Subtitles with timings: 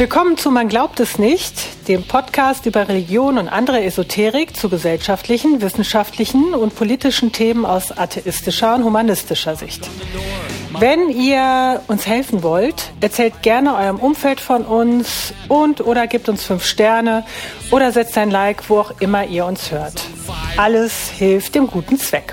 [0.00, 5.60] Willkommen zu Man glaubt es nicht, dem Podcast über Religion und andere Esoterik zu gesellschaftlichen,
[5.60, 9.90] wissenschaftlichen und politischen Themen aus atheistischer und humanistischer Sicht.
[10.78, 16.44] Wenn ihr uns helfen wollt, erzählt gerne eurem Umfeld von uns und oder gebt uns
[16.44, 17.26] fünf Sterne
[17.70, 20.02] oder setzt ein Like, wo auch immer ihr uns hört.
[20.56, 22.32] Alles hilft dem guten Zweck.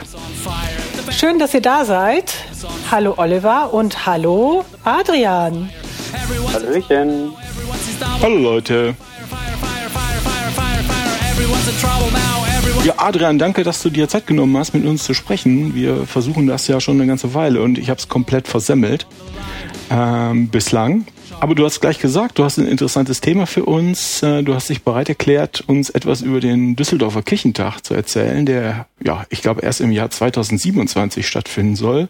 [1.11, 2.33] Schön, dass ihr da seid.
[2.91, 5.69] Hallo Oliver und hallo Adrian.
[6.53, 7.33] Hallöchen.
[8.21, 8.95] Hallo Leute.
[12.83, 15.75] Ja, Adrian, danke, dass du dir Zeit genommen hast, mit uns zu sprechen.
[15.75, 19.07] Wir versuchen das ja schon eine ganze Weile und ich habe es komplett versemmelt
[19.89, 21.05] ähm, bislang.
[21.39, 24.23] Aber du hast gleich gesagt, du hast ein interessantes Thema für uns.
[24.23, 28.87] Äh, du hast dich bereit erklärt, uns etwas über den Düsseldorfer Kirchentag zu erzählen, der,
[29.03, 32.09] ja, ich glaube, erst im Jahr 2027 stattfinden soll,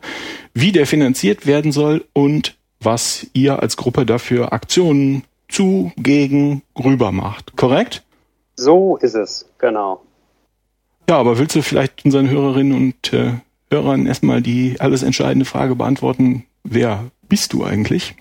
[0.53, 7.11] wie der finanziert werden soll und was ihr als Gruppe dafür Aktionen zu, gegen, rüber
[7.11, 7.55] macht.
[7.55, 8.03] Korrekt?
[8.55, 10.01] So ist es, genau.
[11.09, 13.33] Ja, aber willst du vielleicht unseren Hörerinnen und äh,
[13.71, 18.15] Hörern erstmal die alles entscheidende Frage beantworten, wer bist du eigentlich?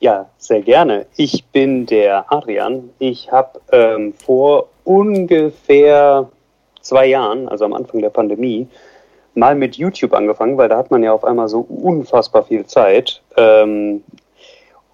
[0.00, 1.06] Ja, sehr gerne.
[1.16, 2.90] Ich bin der Adrian.
[2.98, 6.30] Ich habe ähm, vor ungefähr
[6.80, 8.66] zwei Jahren, also am Anfang der Pandemie,
[9.34, 13.22] mal mit YouTube angefangen, weil da hat man ja auf einmal so unfassbar viel Zeit.
[13.36, 14.02] Ähm,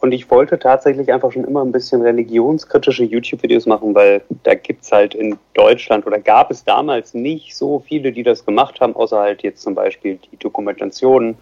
[0.01, 4.93] und ich wollte tatsächlich einfach schon immer ein bisschen religionskritische YouTube-Videos machen, weil da gibt's
[4.93, 9.19] halt in Deutschland oder gab es damals nicht so viele, die das gemacht haben, außer
[9.19, 11.37] halt jetzt zum Beispiel die Dokumentationen,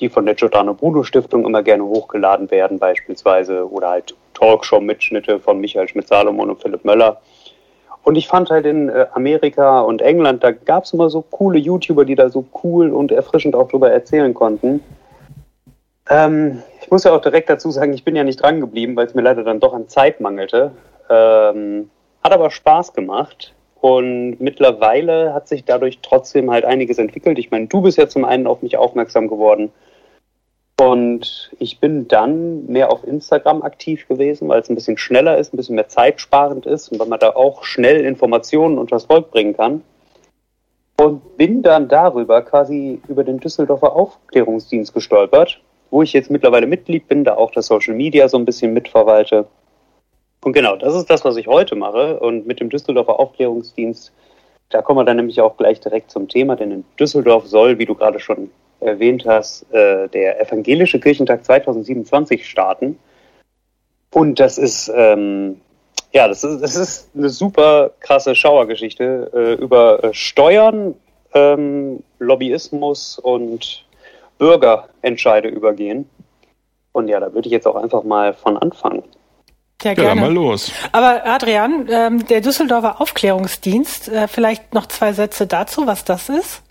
[0.00, 5.60] die von der Giordano Bruno Stiftung immer gerne hochgeladen werden, beispielsweise, oder halt Talkshow-Mitschnitte von
[5.60, 7.20] Michael Schmidt-Salomon und Philipp Möller.
[8.02, 12.06] Und ich fand halt in äh, Amerika und England, da gab's immer so coole YouTuber,
[12.06, 14.80] die da so cool und erfrischend auch drüber erzählen konnten.
[16.10, 19.06] Ähm, ich muss ja auch direkt dazu sagen, ich bin ja nicht dran geblieben, weil
[19.06, 20.72] es mir leider dann doch an Zeit mangelte.
[21.08, 21.88] Ähm,
[22.22, 23.54] hat aber Spaß gemacht.
[23.80, 27.38] Und mittlerweile hat sich dadurch trotzdem halt einiges entwickelt.
[27.38, 29.72] Ich meine, du bist ja zum einen auf mich aufmerksam geworden.
[30.78, 35.52] Und ich bin dann mehr auf Instagram aktiv gewesen, weil es ein bisschen schneller ist,
[35.52, 39.56] ein bisschen mehr zeitsparend ist und weil man da auch schnell Informationen unters Volk bringen
[39.56, 39.82] kann.
[40.98, 47.08] Und bin dann darüber quasi über den Düsseldorfer Aufklärungsdienst gestolpert wo ich jetzt mittlerweile Mitglied
[47.08, 49.46] bin, da auch das Social Media so ein bisschen mitverwalte.
[50.42, 52.18] Und genau, das ist das, was ich heute mache.
[52.20, 54.12] Und mit dem Düsseldorfer Aufklärungsdienst,
[54.70, 57.86] da kommen wir dann nämlich auch gleich direkt zum Thema, denn in Düsseldorf soll, wie
[57.86, 62.98] du gerade schon erwähnt hast, äh, der Evangelische Kirchentag 2027 starten.
[64.12, 65.60] Und das ist, ähm,
[66.12, 70.94] ja, das ist, das ist eine super krasse Schauergeschichte äh, über Steuern,
[71.34, 73.84] ähm, Lobbyismus und
[74.40, 76.08] Bürgerentscheide übergehen.
[76.92, 79.04] Und ja, da würde ich jetzt auch einfach mal von anfangen.
[79.82, 80.08] Ja, gerne.
[80.08, 80.72] Ja, mal los.
[80.92, 86.62] Aber Adrian, ähm, der Düsseldorfer Aufklärungsdienst, äh, vielleicht noch zwei Sätze dazu, was das ist?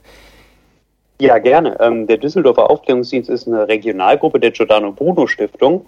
[1.22, 1.78] Ja, gerne.
[1.80, 5.86] Ähm, der Düsseldorfer Aufklärungsdienst ist eine Regionalgruppe der Giordano Bruno Stiftung,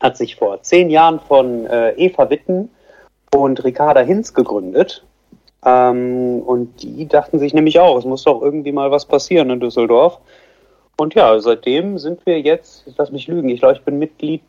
[0.00, 2.70] hat sich vor zehn Jahren von äh, Eva Witten
[3.34, 5.04] und Ricarda Hinz gegründet.
[5.64, 9.60] Ähm, und die dachten sich nämlich auch, es muss doch irgendwie mal was passieren in
[9.60, 10.18] Düsseldorf.
[10.96, 14.42] Und ja, seitdem sind wir jetzt, ich lass mich lügen, ich glaube, ich bin Mitglied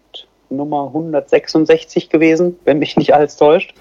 [0.49, 3.73] Nummer 166 gewesen, wenn mich nicht alles täuscht.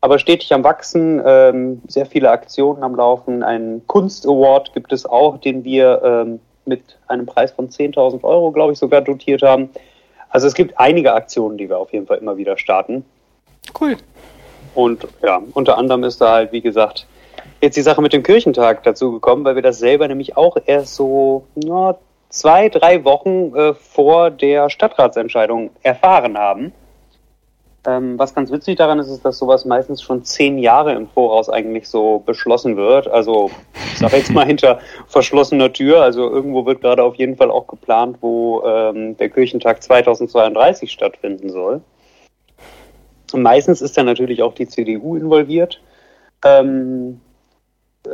[0.00, 3.42] Aber stetig am Wachsen, ähm, sehr viele Aktionen am Laufen.
[3.42, 8.72] Einen Kunst-Award gibt es auch, den wir ähm, mit einem Preis von 10.000 Euro, glaube
[8.72, 9.70] ich, sogar dotiert haben.
[10.28, 13.04] Also es gibt einige Aktionen, die wir auf jeden Fall immer wieder starten.
[13.80, 13.96] Cool.
[14.74, 17.06] Und ja, unter anderem ist da halt, wie gesagt,
[17.60, 20.94] jetzt die Sache mit dem Kirchentag dazu gekommen, weil wir das selber nämlich auch erst
[20.94, 21.96] so na,
[22.28, 26.72] zwei, drei Wochen äh, vor der Stadtratsentscheidung erfahren haben.
[27.86, 31.48] Ähm, was ganz witzig daran ist, ist, dass sowas meistens schon zehn Jahre im Voraus
[31.48, 33.08] eigentlich so beschlossen wird.
[33.08, 33.50] Also
[33.92, 36.02] ich sage jetzt mal hinter verschlossener Tür.
[36.02, 41.50] Also irgendwo wird gerade auf jeden Fall auch geplant, wo ähm, der Kirchentag 2032 stattfinden
[41.50, 41.80] soll.
[43.32, 45.80] Und meistens ist da natürlich auch die CDU involviert.
[46.44, 47.20] Ähm,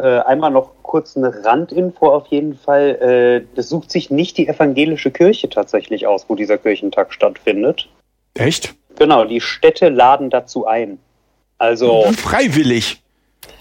[0.01, 3.43] äh, einmal noch kurz eine Randinfo auf jeden Fall.
[3.45, 7.89] Äh, das sucht sich nicht die evangelische Kirche tatsächlich aus, wo dieser Kirchentag stattfindet.
[8.35, 8.75] Echt?
[8.97, 10.99] Genau, die Städte laden dazu ein.
[11.59, 12.05] Also.
[12.13, 13.03] Freiwillig.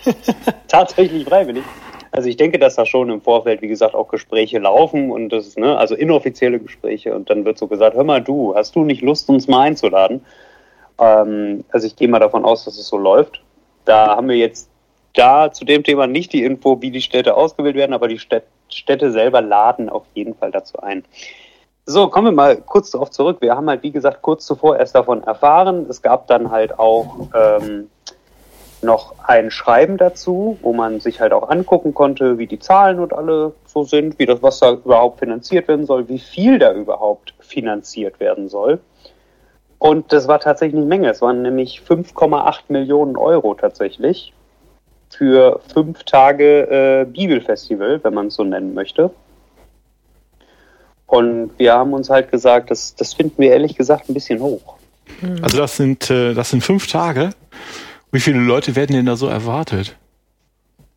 [0.67, 1.63] tatsächlich freiwillig.
[2.11, 5.47] Also ich denke, dass da schon im Vorfeld, wie gesagt, auch Gespräche laufen und das
[5.47, 8.83] ist, ne, also inoffizielle Gespräche und dann wird so gesagt, hör mal du, hast du
[8.83, 10.23] nicht Lust, uns mal einzuladen?
[10.99, 13.41] Ähm, also ich gehe mal davon aus, dass es so läuft.
[13.85, 14.69] Da haben wir jetzt
[15.13, 19.11] da zu dem Thema nicht die Info, wie die Städte ausgewählt werden, aber die Städte
[19.11, 21.03] selber laden auf jeden Fall dazu ein.
[21.85, 23.37] So, kommen wir mal kurz darauf zurück.
[23.41, 25.85] Wir haben halt, wie gesagt, kurz zuvor erst davon erfahren.
[25.89, 27.89] Es gab dann halt auch ähm,
[28.81, 33.13] noch ein Schreiben dazu, wo man sich halt auch angucken konnte, wie die Zahlen und
[33.13, 37.33] alle so sind, wie das, was da überhaupt finanziert werden soll, wie viel da überhaupt
[37.39, 38.79] finanziert werden soll.
[39.77, 41.09] Und das war tatsächlich eine Menge.
[41.09, 44.33] Es waren nämlich 5,8 Millionen Euro tatsächlich
[45.15, 49.11] für fünf Tage äh, Bibelfestival, wenn man es so nennen möchte.
[51.05, 54.77] Und wir haben uns halt gesagt, das, das finden wir ehrlich gesagt ein bisschen hoch.
[55.41, 57.31] Also das sind, äh, das sind fünf Tage.
[58.11, 59.95] Wie viele Leute werden denn da so erwartet?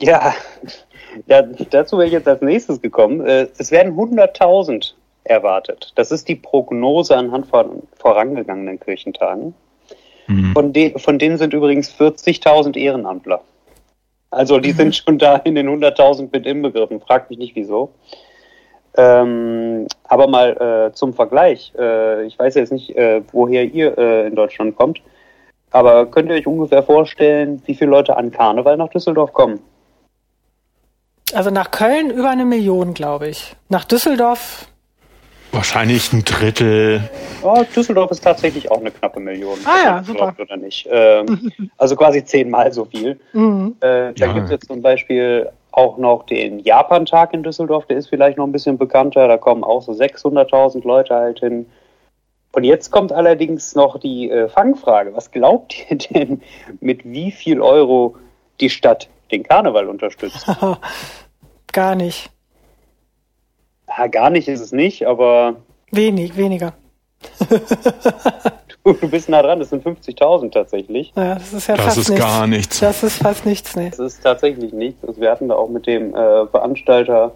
[0.00, 0.34] Ja,
[1.26, 3.26] ja dazu wäre ich jetzt als nächstes gekommen.
[3.26, 4.92] Äh, es werden 100.000
[5.24, 5.92] erwartet.
[5.96, 9.54] Das ist die Prognose anhand von vorangegangenen Kirchentagen.
[10.28, 10.52] Mhm.
[10.52, 13.42] Von, de von denen sind übrigens 40.000 Ehrenamtler.
[14.30, 14.76] Also die mhm.
[14.76, 17.00] sind schon da in den 100.000 mit inbegriffen.
[17.00, 17.92] Fragt mich nicht wieso.
[18.96, 21.72] Ähm, aber mal äh, zum Vergleich.
[21.78, 25.00] Äh, ich weiß jetzt nicht, äh, woher ihr äh, in Deutschland kommt.
[25.70, 29.60] Aber könnt ihr euch ungefähr vorstellen, wie viele Leute an Karneval nach Düsseldorf kommen?
[31.34, 33.56] Also nach Köln über eine Million, glaube ich.
[33.68, 34.68] Nach Düsseldorf
[35.56, 37.00] Wahrscheinlich ein Drittel.
[37.42, 39.58] Oh, Düsseldorf ist tatsächlich auch eine knappe Million.
[39.64, 40.34] Ah ja, super.
[40.38, 40.86] Oder nicht.
[40.90, 43.18] Ähm, also quasi zehnmal so viel.
[43.32, 43.74] Mhm.
[43.80, 44.32] Äh, da ja.
[44.34, 48.46] gibt es jetzt zum Beispiel auch noch den Japan-Tag in Düsseldorf, der ist vielleicht noch
[48.46, 49.28] ein bisschen bekannter.
[49.28, 51.64] Da kommen auch so 600.000 Leute halt hin.
[52.52, 55.14] Und jetzt kommt allerdings noch die äh, Fangfrage.
[55.14, 56.42] Was glaubt ihr denn,
[56.80, 58.16] mit wie viel Euro
[58.60, 60.46] die Stadt den Karneval unterstützt?
[61.72, 62.30] Gar nicht.
[63.96, 65.56] Ja, gar nicht ist es nicht, aber.
[65.90, 66.74] Wenig, weniger.
[68.84, 71.12] du, du bist nah dran, das sind 50.000 tatsächlich.
[71.16, 72.24] Ja, das ist ja das fast ist nichts.
[72.24, 72.80] gar nichts.
[72.80, 73.90] Das ist fast nichts, ne.
[73.90, 75.04] Das ist tatsächlich nichts.
[75.04, 77.32] Also wir hatten da auch mit dem äh, Veranstalter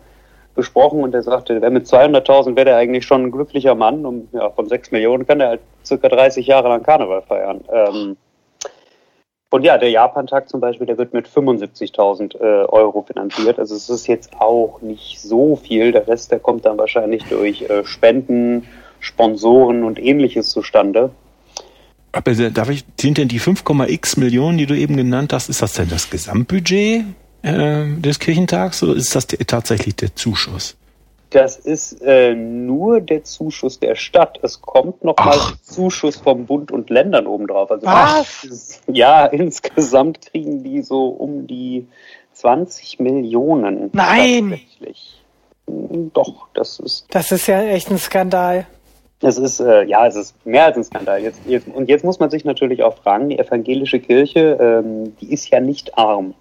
[0.55, 4.05] gesprochen und der sagte, wer mit 200.000 wäre der eigentlich schon ein glücklicher Mann.
[4.05, 7.61] Und ja, von 6 Millionen kann er halt circa 30 Jahre lang Karneval feiern.
[7.73, 8.17] Ähm,
[9.51, 13.59] und ja, der Japan-Tag zum Beispiel, der wird mit 75.000 äh, Euro finanziert.
[13.59, 15.91] Also es ist jetzt auch nicht so viel.
[15.91, 18.69] Der Rest, der kommt dann wahrscheinlich durch äh, Spenden,
[19.01, 21.11] Sponsoren und ähnliches zustande.
[22.13, 25.73] Aber darf ich, sind denn die 5,x Millionen, die du eben genannt hast, ist das
[25.73, 27.05] denn das Gesamtbudget
[27.43, 30.77] äh, des Kirchentags oder ist das der, tatsächlich der Zuschuss?
[31.31, 34.41] Das ist äh, nur der Zuschuss der Stadt.
[34.43, 35.27] Es kommt noch Ach.
[35.27, 37.71] mal Zuschuss vom Bund und Ländern obendrauf.
[37.71, 38.81] Also Was?
[38.89, 41.87] ja, insgesamt kriegen die so um die
[42.33, 43.91] 20 Millionen.
[43.93, 44.51] Nein!
[44.51, 45.23] Tatsächlich.
[45.69, 47.07] Hm, doch, das ist.
[47.11, 48.67] Das ist ja echt ein Skandal.
[49.23, 51.23] Es ist, äh, ja, es ist mehr als ein Skandal.
[51.23, 55.33] Jetzt, jetzt, und jetzt muss man sich natürlich auch fragen, die evangelische Kirche, ähm, die
[55.33, 56.35] ist ja nicht arm.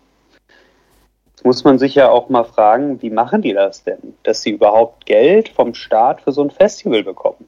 [1.40, 4.50] Jetzt muss man sich ja auch mal fragen, wie machen die das denn, dass sie
[4.50, 7.48] überhaupt Geld vom Staat für so ein Festival bekommen?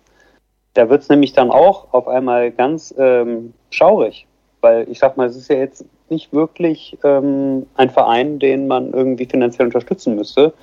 [0.76, 4.28] Da wird es nämlich dann auch auf einmal ganz ähm, schaurig,
[4.62, 8.94] weil ich sag mal, es ist ja jetzt nicht wirklich ähm, ein Verein, den man
[8.94, 10.54] irgendwie finanziell unterstützen müsste.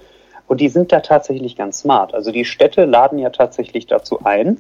[0.47, 2.15] Und die sind da tatsächlich ganz smart.
[2.15, 4.59] Also die Städte laden ja tatsächlich dazu ein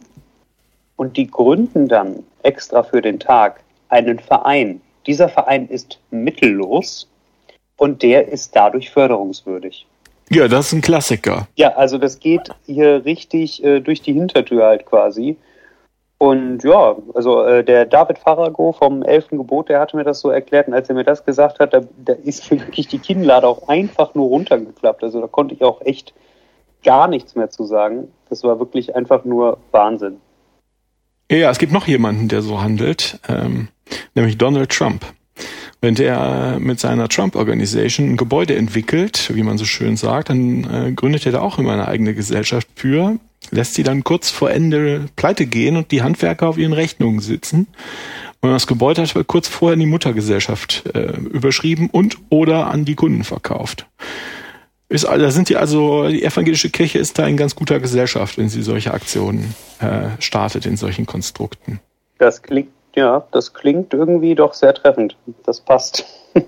[0.97, 4.83] und die gründen dann extra für den Tag einen Verein.
[5.07, 7.09] Dieser Verein ist mittellos
[7.79, 9.87] und der ist dadurch förderungswürdig.
[10.31, 11.49] Ja, das ist ein Klassiker.
[11.57, 15.39] Ja, also das geht hier richtig äh, durch die Hintertür halt quasi.
[16.19, 20.31] Und ja, also äh, der David Farago vom Elfen Gebot, der hatte mir das so
[20.31, 23.47] erklärt und als er mir das gesagt hat, da, da ist mir wirklich die Kinnlade
[23.47, 25.05] auch einfach nur runtergeklappt.
[25.05, 26.13] Also da konnte ich auch echt
[26.83, 28.09] gar nichts mehr zu sagen.
[28.29, 30.17] Das war wirklich einfach nur Wahnsinn.
[31.31, 33.69] Ja, es gibt noch jemanden, der so handelt, ähm,
[34.15, 35.05] nämlich Donald Trump.
[35.81, 40.65] Wenn der mit seiner Trump Organization ein Gebäude entwickelt, wie man so schön sagt, dann
[40.65, 43.19] äh, gründet er da auch immer eine eigene Gesellschaft für,
[43.51, 47.69] lässt sie dann kurz vor Ende pleite gehen und die Handwerker auf ihren Rechnungen sitzen.
[48.41, 52.95] Und das Gebäude hat kurz vorher in die Muttergesellschaft äh, überschrieben und oder an die
[52.95, 53.87] Kunden verkauft.
[54.89, 58.49] Ist, da sind die also, die evangelische Kirche ist da in ganz guter Gesellschaft, wenn
[58.49, 61.81] sie solche Aktionen äh, startet in solchen Konstrukten.
[62.19, 65.17] Das klingt ja, das klingt irgendwie doch sehr treffend.
[65.45, 66.05] Das passt.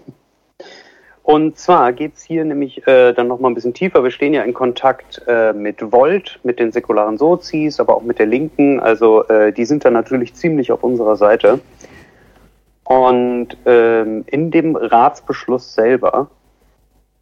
[1.22, 4.02] Und zwar geht es hier nämlich äh, dann nochmal ein bisschen tiefer.
[4.02, 8.18] Wir stehen ja in Kontakt äh, mit Volt, mit den säkularen Sozis, aber auch mit
[8.18, 8.80] der Linken.
[8.80, 11.60] Also äh, die sind da natürlich ziemlich auf unserer Seite.
[12.82, 16.30] Und ähm, in dem Ratsbeschluss selber,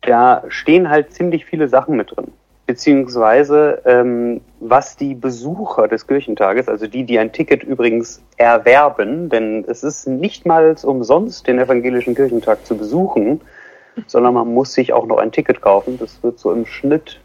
[0.01, 2.33] da stehen halt ziemlich viele Sachen mit drin
[2.69, 9.65] beziehungsweise ähm, was die Besucher des Kirchentages, also die, die ein Ticket übrigens erwerben, denn
[9.69, 13.41] es ist nicht mal umsonst, den evangelischen Kirchentag zu besuchen,
[14.07, 15.99] sondern man muss sich auch noch ein Ticket kaufen.
[15.99, 17.21] Das wird so im Schnitt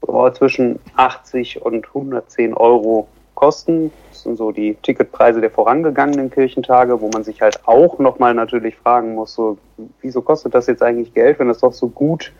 [0.00, 3.92] oh, zwischen 80 und 110 Euro kosten.
[4.10, 8.76] Das sind so die Ticketpreise der vorangegangenen Kirchentage, wo man sich halt auch nochmal natürlich
[8.76, 9.58] fragen muss, so,
[10.00, 12.32] wieso kostet das jetzt eigentlich Geld, wenn das doch so gut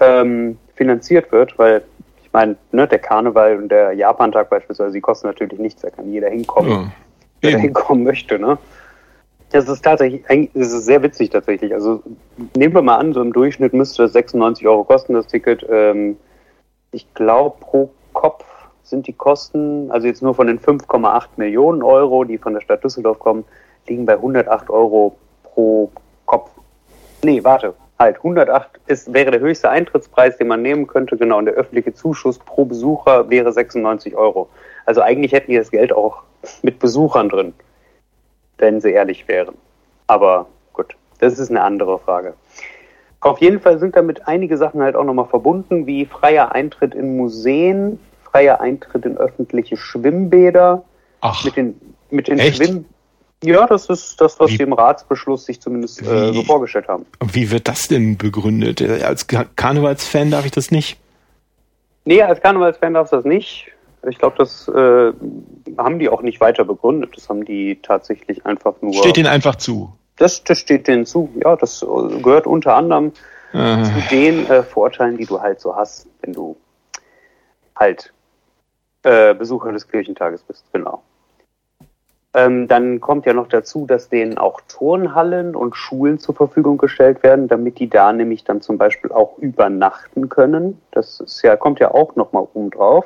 [0.00, 1.82] ähm, finanziert wird, weil
[2.30, 6.12] ich meine, ne, der Karneval und der Japantag beispielsweise, die kosten natürlich nichts, da kann
[6.12, 6.92] jeder hinkommen,
[7.42, 8.56] ja, der hinkommen möchte, ne?
[9.50, 10.22] Das ist tatsächlich,
[10.54, 11.74] das ist sehr witzig tatsächlich.
[11.74, 12.04] Also
[12.56, 15.66] nehmen wir mal an, so im Durchschnitt müsste das 96 Euro kosten, das Ticket.
[15.68, 16.18] Ähm,
[16.92, 18.44] ich glaube, pro Kopf
[18.84, 22.84] sind die Kosten, also jetzt nur von den 5,8 Millionen Euro, die von der Stadt
[22.84, 23.44] Düsseldorf kommen,
[23.88, 25.90] liegen bei 108 Euro pro
[26.26, 26.52] Kopf.
[27.24, 31.44] Nee, warte, halt, 108 ist, wäre der höchste Eintrittspreis, den man nehmen könnte, genau, und
[31.44, 34.48] der öffentliche Zuschuss pro Besucher wäre 96 Euro.
[34.86, 36.22] Also eigentlich hätten die das Geld auch
[36.62, 37.54] mit Besuchern drin
[38.60, 39.54] wenn sie ehrlich wären.
[40.06, 42.34] Aber gut, das ist eine andere Frage.
[43.20, 47.16] Auf jeden Fall sind damit einige Sachen halt auch nochmal verbunden, wie freier Eintritt in
[47.16, 50.84] Museen, freier Eintritt in öffentliche Schwimmbäder.
[51.20, 51.78] Ach, mit den,
[52.10, 52.86] mit den Schwimm
[53.42, 57.06] ja, das ist das, was die im Ratsbeschluss sich zumindest äh, so vorgestellt haben.
[57.32, 58.82] Wie wird das denn begründet?
[58.82, 60.98] Als Karnevalsfan darf ich das nicht?
[62.04, 63.68] Nee, als Karnevalsfan darfst du das nicht.
[64.08, 65.12] Ich glaube, das äh,
[65.76, 67.16] haben die auch nicht weiter begründet.
[67.16, 68.94] Das haben die tatsächlich einfach nur.
[68.94, 69.92] Steht denen einfach zu.
[70.16, 71.30] Das, das steht denen zu.
[71.42, 73.12] Ja, das äh, gehört unter anderem
[73.52, 73.82] äh.
[73.84, 76.56] zu den äh, Vorteilen, die du halt so hast, wenn du
[77.76, 78.12] halt
[79.02, 80.64] äh, Besucher des Kirchentages bist.
[80.72, 81.02] Genau.
[82.32, 87.22] Ähm, dann kommt ja noch dazu, dass denen auch Turnhallen und Schulen zur Verfügung gestellt
[87.22, 90.80] werden, damit die da nämlich dann zum Beispiel auch übernachten können.
[90.92, 93.04] Das ist ja, kommt ja auch nochmal oben drauf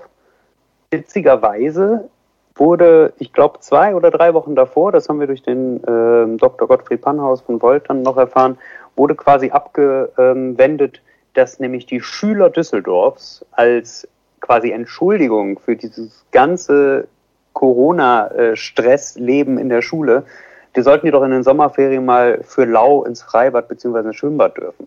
[0.95, 2.09] witzigerweise
[2.54, 6.69] wurde, ich glaube, zwei oder drei Wochen davor, das haben wir durch den äh, Dr.
[6.69, 8.59] Gottfried Pannhaus von Volt dann noch erfahren,
[8.95, 11.02] wurde quasi abgewendet,
[11.35, 14.07] dass nämlich die Schüler Düsseldorfs als
[14.40, 17.09] quasi Entschuldigung für dieses ganze
[17.54, 20.25] Corona-Stress-Leben in der Schule,
[20.76, 24.00] die sollten die doch in den Sommerferien mal für lau ins Freibad bzw.
[24.00, 24.87] ins Schwimmbad dürfen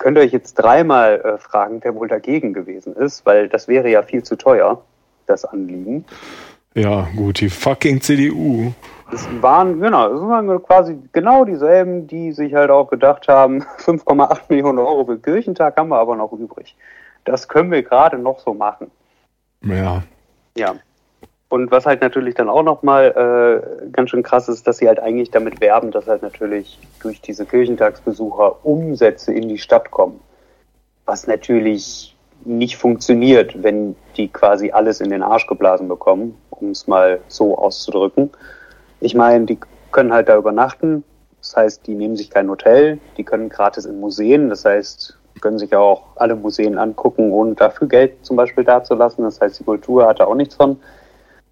[0.00, 3.88] könnt ihr euch jetzt dreimal äh, fragen, wer wohl dagegen gewesen ist, weil das wäre
[3.88, 4.82] ja viel zu teuer,
[5.26, 6.04] das Anliegen.
[6.74, 8.72] Ja, gut, die fucking CDU.
[9.12, 14.40] Es waren, genau, es waren quasi genau dieselben, die sich halt auch gedacht haben, 5,8
[14.48, 16.74] Millionen Euro für Kirchentag haben wir aber noch übrig.
[17.24, 18.90] Das können wir gerade noch so machen.
[19.62, 20.02] Ja.
[20.56, 20.74] Ja.
[21.50, 25.00] Und was halt natürlich dann auch nochmal äh, ganz schön krass ist, dass sie halt
[25.00, 30.20] eigentlich damit werben, dass halt natürlich durch diese Kirchentagsbesucher Umsätze in die Stadt kommen.
[31.06, 36.86] Was natürlich nicht funktioniert, wenn die quasi alles in den Arsch geblasen bekommen, um es
[36.86, 38.30] mal so auszudrücken.
[39.00, 39.58] Ich meine, die
[39.90, 41.02] können halt da übernachten,
[41.40, 45.58] das heißt, die nehmen sich kein Hotel, die können gratis in Museen, das heißt, können
[45.58, 49.24] sich auch alle Museen angucken, ohne dafür Geld zum Beispiel dazulassen.
[49.24, 50.78] Das heißt, die Kultur hat da auch nichts von.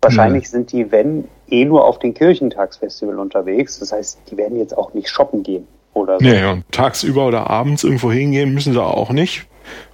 [0.00, 0.48] Wahrscheinlich mhm.
[0.48, 3.78] sind die, wenn, eh nur auf den Kirchentagsfestival unterwegs.
[3.78, 6.24] Das heißt, die werden jetzt auch nicht shoppen gehen oder so.
[6.24, 9.46] Nee, und tagsüber oder abends irgendwo hingehen müssen sie auch nicht,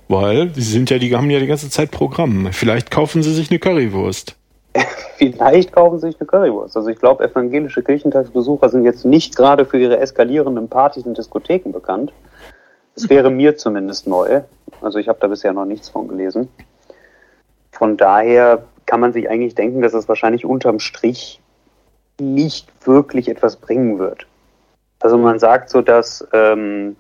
[0.09, 2.49] weil sie sind ja, die haben ja die ganze Zeit Programm.
[2.53, 4.37] Vielleicht kaufen sie sich eine Currywurst.
[5.17, 6.77] Vielleicht kaufen sie sich eine Currywurst.
[6.77, 11.73] Also ich glaube, evangelische Kirchentagsbesucher sind jetzt nicht gerade für ihre eskalierenden Partys und Diskotheken
[11.73, 12.13] bekannt.
[12.95, 14.43] Das wäre mir zumindest neu.
[14.83, 16.49] Also ich habe da bisher noch nichts von gelesen.
[17.73, 21.41] Von daher kann man sich eigentlich denken, dass es wahrscheinlich unterm Strich
[22.21, 24.27] nicht wirklich etwas bringen wird.
[25.01, 26.97] Also man sagt so, dass ähm,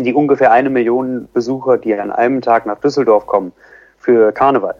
[0.00, 3.52] die ungefähr eine Million Besucher, die an einem Tag nach Düsseldorf kommen
[3.98, 4.76] für Karneval,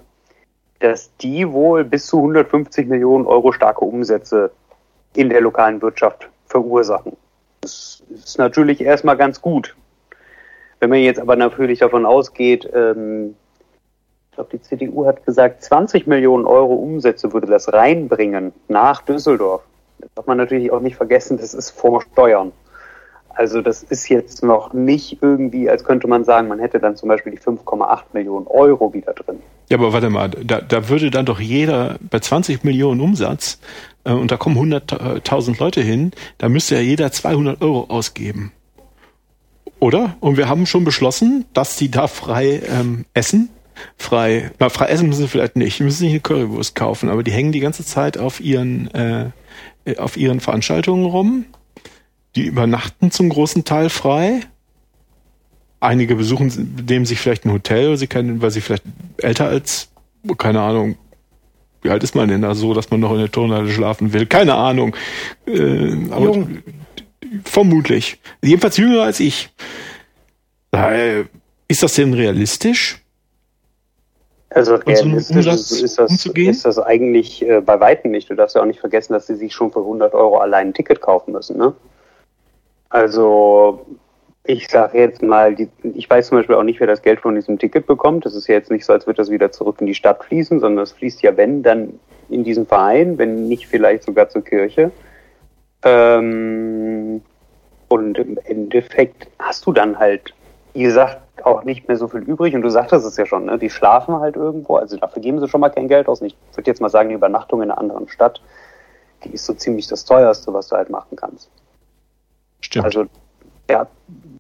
[0.81, 4.51] dass die wohl bis zu 150 Millionen Euro starke Umsätze
[5.15, 7.17] in der lokalen Wirtschaft verursachen.
[7.61, 9.77] Das ist natürlich erstmal ganz gut.
[10.81, 13.35] Wenn man jetzt aber natürlich davon ausgeht, ähm,
[14.39, 19.63] glaube, die CDU hat gesagt, 20 Millionen Euro Umsätze würde das reinbringen nach Düsseldorf.
[19.99, 22.53] Das darf man natürlich auch nicht vergessen, das ist vor Steuern.
[23.31, 27.09] Also das ist jetzt noch nicht irgendwie, als könnte man sagen, man hätte dann zum
[27.09, 29.39] Beispiel die 5,8 Millionen Euro wieder drin.
[29.71, 33.61] Ja, aber warte mal, da, da würde dann doch jeder bei 20 Millionen Umsatz
[34.05, 38.53] äh, und da kommen 100.000 Leute hin, da müsste ja jeder 200 Euro ausgeben.
[39.81, 40.17] Oder?
[40.21, 43.51] Und wir haben schon beschlossen, dass die da frei ähm, essen
[43.97, 44.51] frei.
[44.59, 45.79] Na, frei essen müssen sie vielleicht nicht.
[45.79, 49.31] Die müssen sich eine Currywurst kaufen, aber die hängen die ganze Zeit auf ihren, äh,
[49.99, 51.45] auf ihren Veranstaltungen rum.
[52.37, 54.41] Die übernachten zum großen Teil frei.
[55.81, 58.85] Einige besuchen, nehmen sich vielleicht ein Hotel, weil sie, können, weil sie vielleicht
[59.19, 59.89] älter als,
[60.37, 60.97] keine Ahnung,
[61.83, 64.27] wie alt ist man denn da so, dass man noch in der Turnhalle schlafen will?
[64.27, 64.97] Keine Ahnung.
[65.47, 66.59] Äh, aber Jung.
[67.45, 68.19] vermutlich.
[68.43, 69.51] Jedenfalls jünger als ich.
[70.71, 71.27] Daher,
[71.69, 73.01] ist das denn realistisch?
[74.51, 78.31] Also realistisch ist, das, ist das eigentlich äh, bei Weitem nicht.
[78.31, 80.75] Du darfst ja auch nicht vergessen, dass sie sich schon für 100 Euro allein ein
[80.75, 81.59] Ticket kaufen müssen.
[81.59, 81.75] Ne?
[82.89, 83.87] Also
[84.45, 87.35] ich sage jetzt mal, die, ich weiß zum Beispiel auch nicht, wer das Geld von
[87.35, 88.25] diesem Ticket bekommt.
[88.25, 90.61] Das ist ja jetzt nicht so, als würde das wieder zurück in die Stadt fließen,
[90.61, 92.01] sondern es fließt ja, wenn, dann
[92.31, 94.91] in diesen Verein, wenn nicht vielleicht sogar zur Kirche.
[95.85, 97.21] Ähm,
[97.89, 100.33] und im Endeffekt hast du dann halt,
[100.73, 102.55] wie gesagt, auch nicht mehr so viel übrig.
[102.55, 103.59] Und du sagtest es ja schon, ne?
[103.59, 104.77] die schlafen halt irgendwo.
[104.77, 106.21] Also dafür geben sie schon mal kein Geld aus.
[106.21, 108.41] Und ich würde jetzt mal sagen, die Übernachtung in einer anderen Stadt,
[109.25, 111.51] die ist so ziemlich das teuerste, was du halt machen kannst.
[112.61, 112.85] Stimmt.
[112.85, 113.07] Also
[113.71, 113.87] ja,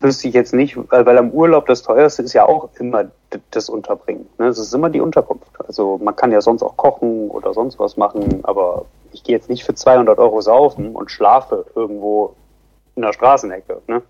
[0.01, 3.11] wüsste ich jetzt nicht, weil, weil am Urlaub das teuerste ist ja auch immer
[3.51, 4.27] das Unterbringen.
[4.39, 4.47] Ne?
[4.47, 5.51] Es ist immer die Unterkunft.
[5.67, 9.51] Also man kann ja sonst auch kochen oder sonst was machen, aber ich gehe jetzt
[9.51, 12.35] nicht für 200 Euro saufen und schlafe irgendwo
[12.97, 13.83] in der Straßenecke.
[13.87, 14.03] Ne?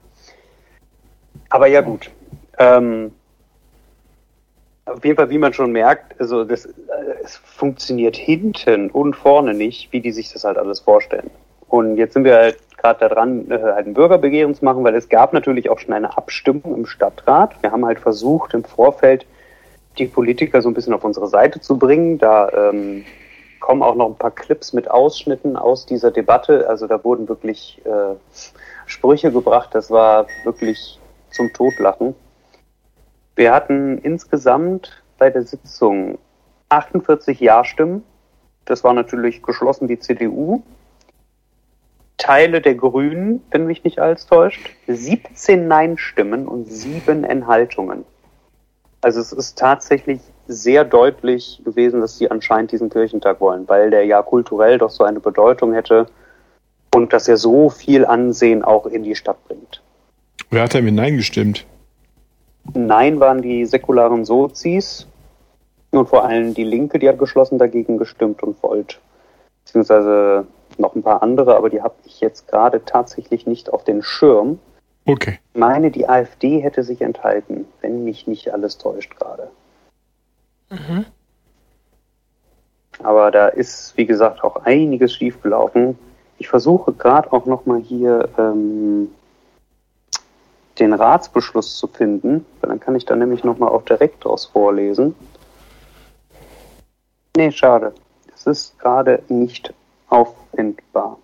[1.50, 2.10] Aber ja gut.
[2.58, 3.12] Ähm,
[4.84, 6.70] auf jeden Fall, wie man schon merkt, also das, äh,
[7.22, 11.30] es funktioniert hinten und vorne nicht, wie die sich das halt alles vorstellen.
[11.68, 15.08] Und jetzt sind wir halt gerade daran, äh, halt ein Bürgerbegehren zu machen, weil es
[15.08, 17.62] gab natürlich auch schon eine Abstimmung im Stadtrat.
[17.62, 19.26] Wir haben halt versucht, im Vorfeld
[19.98, 22.18] die Politiker so ein bisschen auf unsere Seite zu bringen.
[22.18, 23.04] Da ähm,
[23.60, 26.68] kommen auch noch ein paar Clips mit Ausschnitten aus dieser Debatte.
[26.68, 28.14] Also da wurden wirklich äh,
[28.86, 29.70] Sprüche gebracht.
[29.72, 30.98] Das war wirklich
[31.30, 32.14] zum Totlachen.
[33.38, 36.18] Wir hatten insgesamt bei der Sitzung
[36.70, 38.02] 48 Ja-Stimmen.
[38.64, 40.64] Das war natürlich geschlossen die CDU.
[42.16, 48.04] Teile der Grünen, wenn mich nicht alles täuscht, 17 Nein-Stimmen und sieben Enthaltungen.
[49.02, 54.04] Also es ist tatsächlich sehr deutlich gewesen, dass sie anscheinend diesen Kirchentag wollen, weil der
[54.04, 56.06] ja kulturell doch so eine Bedeutung hätte
[56.92, 59.80] und dass er so viel Ansehen auch in die Stadt bringt.
[60.50, 61.66] Wer hat denn mit Nein gestimmt?
[62.74, 65.06] Nein waren die säkularen Sozis
[65.90, 69.00] und vor allem die Linke, die hat geschlossen dagegen gestimmt und Volt.
[69.64, 70.46] Beziehungsweise
[70.76, 74.58] noch ein paar andere, aber die habe ich jetzt gerade tatsächlich nicht auf den Schirm.
[75.06, 75.38] Okay.
[75.52, 79.50] Ich meine, die AfD hätte sich enthalten, wenn mich nicht alles täuscht gerade.
[80.70, 81.06] Mhm.
[83.02, 85.98] Aber da ist, wie gesagt, auch einiges schiefgelaufen.
[86.38, 89.08] Ich versuche gerade auch nochmal hier ähm,
[90.78, 95.14] den Ratsbeschluss zu finden, weil dann kann ich da nämlich nochmal auch direkt draus vorlesen.
[97.36, 97.92] Nee, schade.
[98.34, 99.72] Es ist gerade nicht
[100.08, 101.18] auffindbar.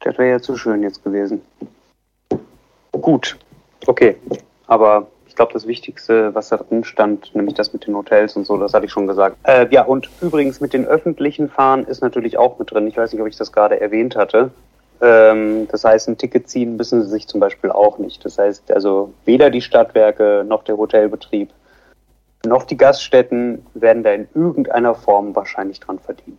[0.00, 1.42] Das wäre ja zu schön jetzt gewesen.
[2.92, 3.36] Gut,
[3.86, 4.16] okay.
[4.66, 8.46] Aber ich glaube, das Wichtigste, was da drin stand, nämlich das mit den Hotels und
[8.46, 9.36] so, das hatte ich schon gesagt.
[9.42, 12.86] Äh, ja, und übrigens mit den öffentlichen Fahren ist natürlich auch mit drin.
[12.86, 14.50] Ich weiß nicht, ob ich das gerade erwähnt hatte.
[15.00, 18.24] Ähm, das heißt, ein Ticket ziehen müssen sie sich zum Beispiel auch nicht.
[18.24, 21.50] Das heißt, also weder die Stadtwerke noch der Hotelbetrieb
[22.46, 26.38] noch die Gaststätten werden da in irgendeiner Form wahrscheinlich dran verdienen.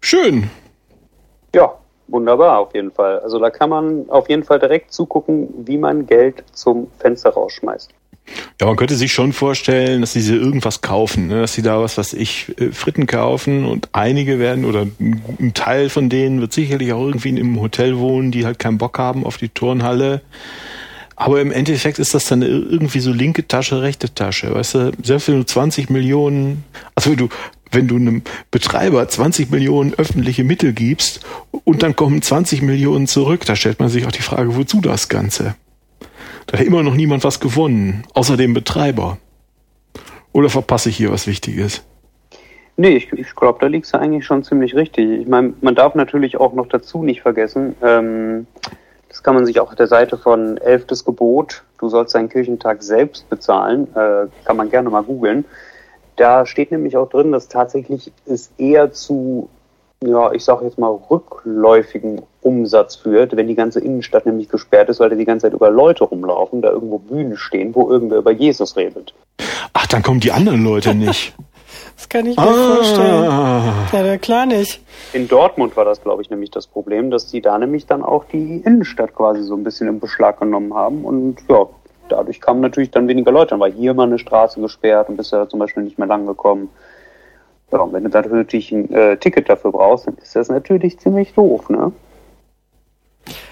[0.00, 0.50] Schön.
[1.54, 3.20] Ja, wunderbar auf jeden Fall.
[3.20, 7.92] Also da kann man auf jeden Fall direkt zugucken, wie man Geld zum Fenster rausschmeißt.
[8.60, 11.40] Ja, man könnte sich schon vorstellen, dass sie irgendwas kaufen, ne?
[11.40, 15.88] dass sie da was, was ich, äh, Fritten kaufen und einige werden oder ein Teil
[15.88, 19.26] von denen wird sicherlich auch irgendwie in einem Hotel wohnen, die halt keinen Bock haben
[19.26, 20.22] auf die Turnhalle.
[21.16, 24.54] Aber im Endeffekt ist das dann irgendwie so linke Tasche, rechte Tasche.
[24.54, 27.28] Weißt du, selbst wenn du 20 Millionen, also wenn du,
[27.70, 31.20] wenn du einem Betreiber 20 Millionen öffentliche Mittel gibst
[31.64, 35.08] und dann kommen 20 Millionen zurück, da stellt man sich auch die Frage, wozu das
[35.08, 35.54] Ganze?
[36.46, 39.18] Da hat immer noch niemand was gewonnen, außer dem Betreiber.
[40.32, 41.82] Oder verpasse ich hier was Wichtiges?
[42.76, 45.20] Nee, ich, ich glaube, da liegst du eigentlich schon ziemlich richtig.
[45.20, 48.46] Ich meine, man darf natürlich auch noch dazu nicht vergessen, ähm,
[49.12, 52.82] das kann man sich auch auf der Seite von Elftes Gebot, du sollst deinen Kirchentag
[52.82, 55.44] selbst bezahlen, äh, kann man gerne mal googeln.
[56.16, 59.50] Da steht nämlich auch drin, dass tatsächlich es eher zu,
[60.06, 65.00] ja, ich sage jetzt mal, rückläufigen Umsatz führt, wenn die ganze Innenstadt nämlich gesperrt ist,
[65.00, 68.32] weil da die ganze Zeit über Leute rumlaufen, da irgendwo Bühnen stehen, wo irgendwer über
[68.32, 69.14] Jesus redet.
[69.72, 71.34] Ach, dann kommen die anderen Leute nicht.
[71.96, 72.74] Das kann ich mir ah.
[72.74, 74.06] vorstellen.
[74.06, 74.80] Ja, klar nicht.
[75.12, 78.24] In Dortmund war das, glaube ich, nämlich das Problem, dass die da nämlich dann auch
[78.24, 81.66] die Innenstadt quasi so ein bisschen im Beschlag genommen haben und ja,
[82.08, 83.50] dadurch kamen natürlich dann weniger Leute.
[83.50, 86.26] Dann war hier mal eine Straße gesperrt und bist ja zum Beispiel nicht mehr lang
[86.26, 86.70] gekommen.
[87.72, 91.32] Ja, und wenn du natürlich ein äh, Ticket dafür brauchst, dann ist das natürlich ziemlich
[91.32, 91.92] doof, ne?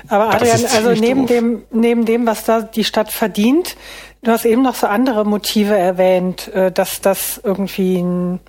[0.09, 1.29] Aber Adrian, also neben doof.
[1.29, 3.77] dem, neben dem, was da die Stadt verdient,
[4.23, 8.41] du hast eben noch so andere Motive erwähnt, äh, dass das irgendwie eine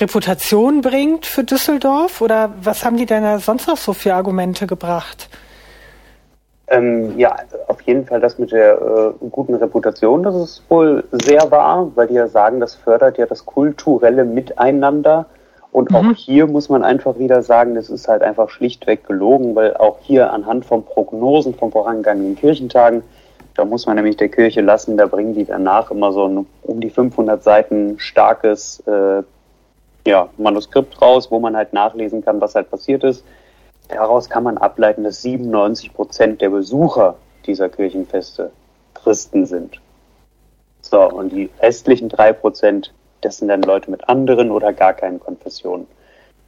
[0.00, 4.66] Reputation bringt für Düsseldorf oder was haben die denn da sonst noch so für Argumente
[4.66, 5.28] gebracht?
[6.70, 11.50] Ähm, ja, auf jeden Fall das mit der äh, guten Reputation, das ist wohl sehr
[11.50, 15.26] wahr, weil die ja sagen, das fördert ja das kulturelle Miteinander.
[15.72, 15.96] Und mhm.
[15.96, 19.98] auch hier muss man einfach wieder sagen, das ist halt einfach schlichtweg gelogen, weil auch
[20.02, 23.02] hier anhand von Prognosen von vorangegangenen Kirchentagen,
[23.54, 26.80] da muss man nämlich der Kirche lassen, da bringen die danach immer so ein um
[26.80, 29.22] die 500 Seiten starkes äh,
[30.06, 33.24] ja, Manuskript raus, wo man halt nachlesen kann, was halt passiert ist.
[33.90, 38.50] Daraus kann man ableiten, dass 97 Prozent der Besucher dieser Kirchenfeste
[38.94, 39.80] Christen sind.
[40.80, 45.20] So, und die restlichen drei Prozent, das sind dann Leute mit anderen oder gar keinen
[45.20, 45.86] Konfessionen.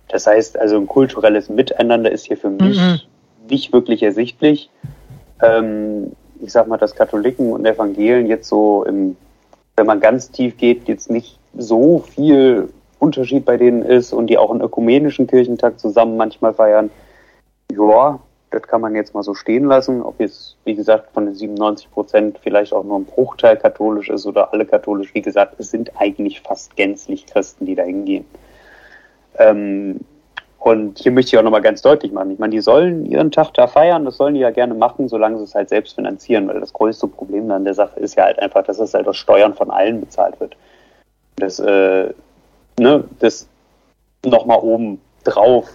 [0.08, 3.00] Das heißt, also ein kulturelles Miteinander ist hier für mich mhm.
[3.48, 4.70] nicht wirklich ersichtlich.
[5.42, 9.16] Ähm, ich sag mal, dass Katholiken und Evangelien jetzt so im,
[9.76, 14.38] wenn man ganz tief geht, jetzt nicht so viel Unterschied bei denen ist und die
[14.38, 16.90] auch einen ökumenischen Kirchentag zusammen manchmal feiern
[17.76, 20.02] ja, das kann man jetzt mal so stehen lassen.
[20.02, 24.26] Ob jetzt, wie gesagt, von den 97 Prozent vielleicht auch nur ein Bruchteil katholisch ist
[24.26, 28.24] oder alle katholisch, wie gesagt, es sind eigentlich fast gänzlich Christen, die da hingehen.
[29.38, 30.00] Ähm,
[30.58, 32.30] und hier möchte ich auch nochmal ganz deutlich machen.
[32.30, 35.38] Ich meine, die sollen ihren Tag da feiern, das sollen die ja gerne machen, solange
[35.38, 38.38] sie es halt selbst finanzieren, weil das größte Problem an der Sache ist ja halt
[38.38, 40.56] einfach, dass es halt aus Steuern von allen bezahlt wird.
[41.36, 42.10] Das, äh,
[42.78, 43.48] ne, das
[44.24, 45.68] nochmal oben drauf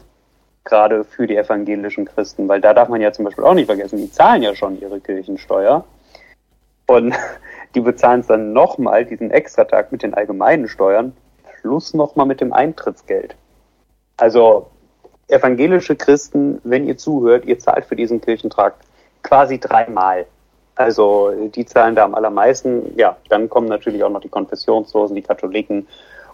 [0.67, 3.97] gerade für die evangelischen Christen, weil da darf man ja zum Beispiel auch nicht vergessen,
[3.97, 5.83] die zahlen ja schon ihre Kirchensteuer
[6.85, 7.15] und
[7.75, 11.13] die bezahlen es dann nochmal, diesen Extratag mit den allgemeinen Steuern,
[11.59, 13.35] plus nochmal mit dem Eintrittsgeld.
[14.17, 14.67] Also
[15.27, 18.83] evangelische Christen, wenn ihr zuhört, ihr zahlt für diesen Kirchentrakt
[19.23, 20.25] quasi dreimal.
[20.75, 22.93] Also die zahlen da am allermeisten.
[22.97, 25.87] Ja, dann kommen natürlich auch noch die Konfessionslosen, die Katholiken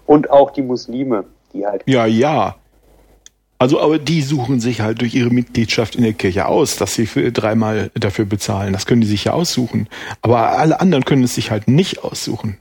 [0.05, 1.83] und auch die Muslime, die halt.
[1.85, 2.55] Ja, ja.
[3.63, 7.05] Also, aber die suchen sich halt durch ihre Mitgliedschaft in der Kirche aus, dass sie
[7.05, 8.73] für dreimal dafür bezahlen.
[8.73, 9.87] Das können die sich ja aussuchen.
[10.21, 12.57] Aber alle anderen können es sich halt nicht aussuchen.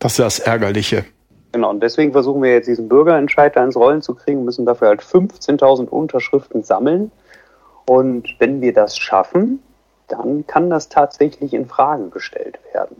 [0.00, 1.06] Das ist das Ärgerliche.
[1.52, 4.88] Genau, und deswegen versuchen wir jetzt diesen Bürgerentscheid da ins Rollen zu kriegen, müssen dafür
[4.88, 7.10] halt 15.000 Unterschriften sammeln.
[7.86, 9.60] Und wenn wir das schaffen,
[10.08, 12.96] dann kann das tatsächlich in Frage gestellt werden.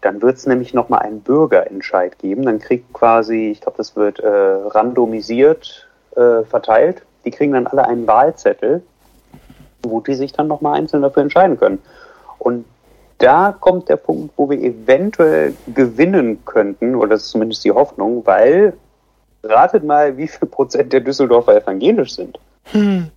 [0.00, 2.42] Dann wird es nämlich nochmal einen Bürgerentscheid geben.
[2.42, 7.02] Dann kriegt quasi, ich glaube, das wird äh, randomisiert äh, verteilt.
[7.24, 8.82] Die kriegen dann alle einen Wahlzettel,
[9.82, 11.80] wo die sich dann nochmal einzeln dafür entscheiden können.
[12.38, 12.64] Und
[13.18, 18.24] da kommt der Punkt, wo wir eventuell gewinnen könnten, oder das ist zumindest die Hoffnung,
[18.24, 18.74] weil
[19.42, 22.38] ratet mal, wie viel Prozent der Düsseldorfer evangelisch sind.
[22.72, 23.10] Hm.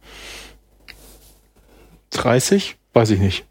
[2.12, 2.78] 30?
[2.94, 3.46] Weiß ich nicht.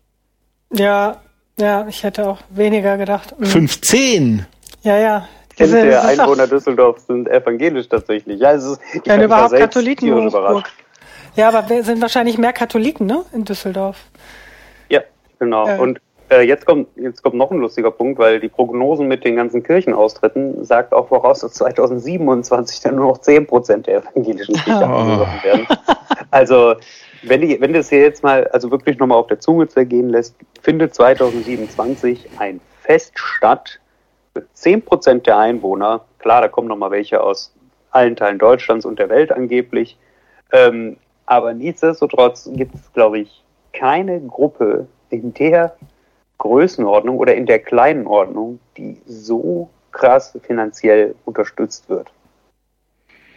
[0.73, 1.21] Ja,
[1.59, 3.35] ja, ich hätte auch weniger gedacht.
[3.41, 4.47] 15?
[4.83, 5.29] Ja, ja,
[5.61, 8.41] Prozent der Einwohner Düsseldorfs sind evangelisch tatsächlich.
[8.41, 10.73] Ja, es ist, ich überhaupt Katholiken überrascht.
[11.37, 13.97] Ja, aber wir sind wahrscheinlich mehr Katholiken, ne, in Düsseldorf.
[14.89, 15.03] Ja,
[15.39, 15.69] genau.
[15.69, 15.79] Äh.
[15.79, 19.37] Und äh, jetzt kommt jetzt kommt noch ein lustiger Punkt, weil die Prognosen mit den
[19.37, 24.85] ganzen Kirchenaustritten sagt auch voraus, dass 2027 dann nur noch 10 Prozent der evangelischen Kirche
[24.85, 25.27] oh.
[25.45, 25.67] werden.
[26.31, 26.75] Also
[27.23, 30.37] wenn, die, wenn das hier jetzt mal also wirklich nochmal auf der Zunge zergehen lässt,
[30.63, 33.80] findet 2027 ein Fest statt,
[34.55, 37.55] 10 Prozent der Einwohner, klar, da kommen noch mal welche aus
[37.91, 39.99] allen Teilen Deutschlands und der Welt angeblich,
[40.53, 45.77] ähm, aber nichtsdestotrotz gibt es, glaube ich, keine Gruppe in der
[46.39, 52.11] Größenordnung oder in der kleinen Ordnung, die so krass finanziell unterstützt wird.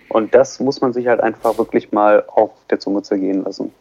[0.09, 3.73] Und das muss man sich halt einfach wirklich mal auf der Zunge zergehen lassen.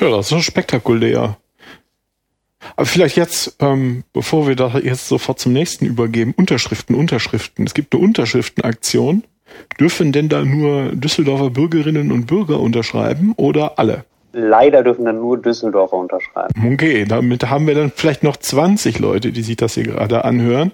[0.00, 1.36] Ja, das ist spektakulär.
[2.74, 7.66] Aber vielleicht jetzt, ähm, bevor wir da jetzt sofort zum nächsten übergeben, Unterschriften, Unterschriften.
[7.66, 9.24] Es gibt eine Unterschriftenaktion.
[9.78, 14.04] Dürfen denn da nur Düsseldorfer Bürgerinnen und Bürger unterschreiben oder alle?
[14.32, 16.74] Leider dürfen dann nur Düsseldorfer unterschreiben.
[16.74, 20.72] Okay, damit haben wir dann vielleicht noch 20 Leute, die sich das hier gerade anhören.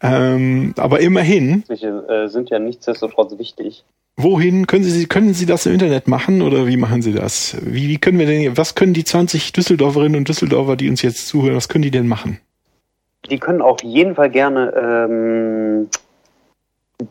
[0.00, 1.64] Ähm, aber immerhin.
[1.68, 3.84] Äh, sind ja nichtsdestotrotz wichtig.
[4.16, 7.56] Wohin können Sie, können Sie das im Internet machen oder wie machen Sie das?
[7.62, 11.26] Wie, wie können wir denn, was können die 20 Düsseldorferinnen und Düsseldorfer, die uns jetzt
[11.26, 12.38] zuhören, was können die denn machen?
[13.28, 15.88] Die können auf jeden Fall gerne ähm,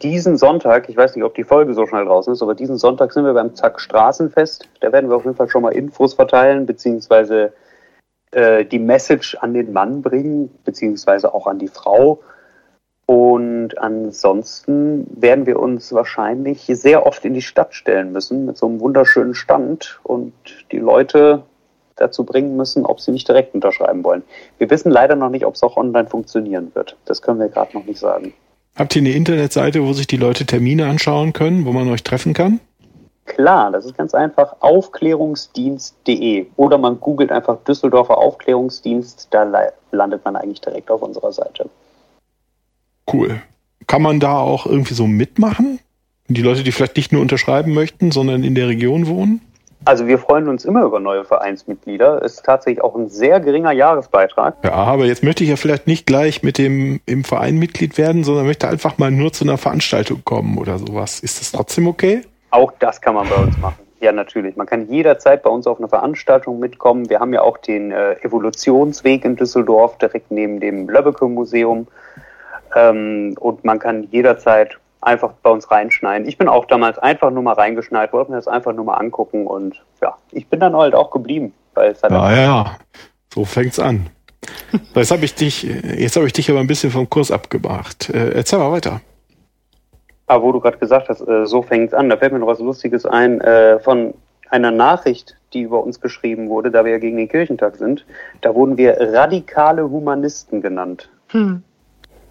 [0.01, 3.11] diesen Sonntag, ich weiß nicht, ob die Folge so schnell draußen ist, aber diesen Sonntag
[3.11, 4.69] sind wir beim Zack Straßenfest.
[4.79, 7.51] Da werden wir auf jeden Fall schon mal Infos verteilen, beziehungsweise
[8.31, 12.21] äh, die Message an den Mann bringen, beziehungsweise auch an die Frau
[13.05, 18.65] und ansonsten werden wir uns wahrscheinlich sehr oft in die Stadt stellen müssen mit so
[18.65, 20.33] einem wunderschönen Stand und
[20.71, 21.43] die Leute
[21.97, 24.23] dazu bringen müssen, ob sie nicht direkt unterschreiben wollen.
[24.57, 26.95] Wir wissen leider noch nicht, ob es auch online funktionieren wird.
[27.05, 28.33] Das können wir gerade noch nicht sagen.
[28.75, 32.33] Habt ihr eine Internetseite, wo sich die Leute Termine anschauen können, wo man euch treffen
[32.33, 32.59] kann?
[33.25, 40.35] Klar, das ist ganz einfach aufklärungsdienst.de oder man googelt einfach Düsseldorfer Aufklärungsdienst, da landet man
[40.35, 41.69] eigentlich direkt auf unserer Seite.
[43.11, 43.41] Cool.
[43.87, 45.79] Kann man da auch irgendwie so mitmachen?
[46.27, 49.41] Die Leute, die vielleicht nicht nur unterschreiben möchten, sondern in der Region wohnen?
[49.85, 52.21] Also wir freuen uns immer über neue Vereinsmitglieder.
[52.21, 54.55] Ist tatsächlich auch ein sehr geringer Jahresbeitrag.
[54.63, 58.23] Ja, aber jetzt möchte ich ja vielleicht nicht gleich mit dem im Verein Mitglied werden,
[58.23, 61.19] sondern möchte einfach mal nur zu einer Veranstaltung kommen oder sowas.
[61.19, 62.21] Ist das trotzdem okay?
[62.51, 63.83] Auch das kann man bei uns machen.
[63.99, 64.55] Ja, natürlich.
[64.55, 67.09] Man kann jederzeit bei uns auf eine Veranstaltung mitkommen.
[67.09, 71.87] Wir haben ja auch den äh, Evolutionsweg in Düsseldorf direkt neben dem Löbbeke Museum.
[72.75, 76.27] Ähm, und man kann jederzeit einfach bei uns reinschneiden.
[76.27, 79.45] Ich bin auch damals einfach nur mal reingeschneit, wollte mir das einfach nur mal angucken
[79.47, 81.53] und ja, ich bin dann halt auch geblieben.
[81.73, 82.77] Weil es halt ja, ja,
[83.33, 84.09] so fängt's an.
[84.95, 88.09] jetzt habe ich dich, jetzt habe ich dich aber ein bisschen vom Kurs abgebracht.
[88.09, 89.01] Äh, erzähl mal weiter.
[90.27, 92.59] Aber wo du gerade gesagt hast, äh, so fängt's an, da fällt mir noch was
[92.59, 94.13] Lustiges ein äh, von
[94.49, 98.05] einer Nachricht, die über uns geschrieben wurde, da wir ja gegen den Kirchentag sind.
[98.41, 101.09] Da wurden wir radikale Humanisten genannt.
[101.29, 101.63] Hm.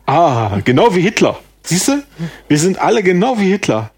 [0.06, 1.38] Ah, genau wie Hitler.
[1.62, 2.02] Siehst du?
[2.48, 3.90] Wir sind alle genau wie Hitler.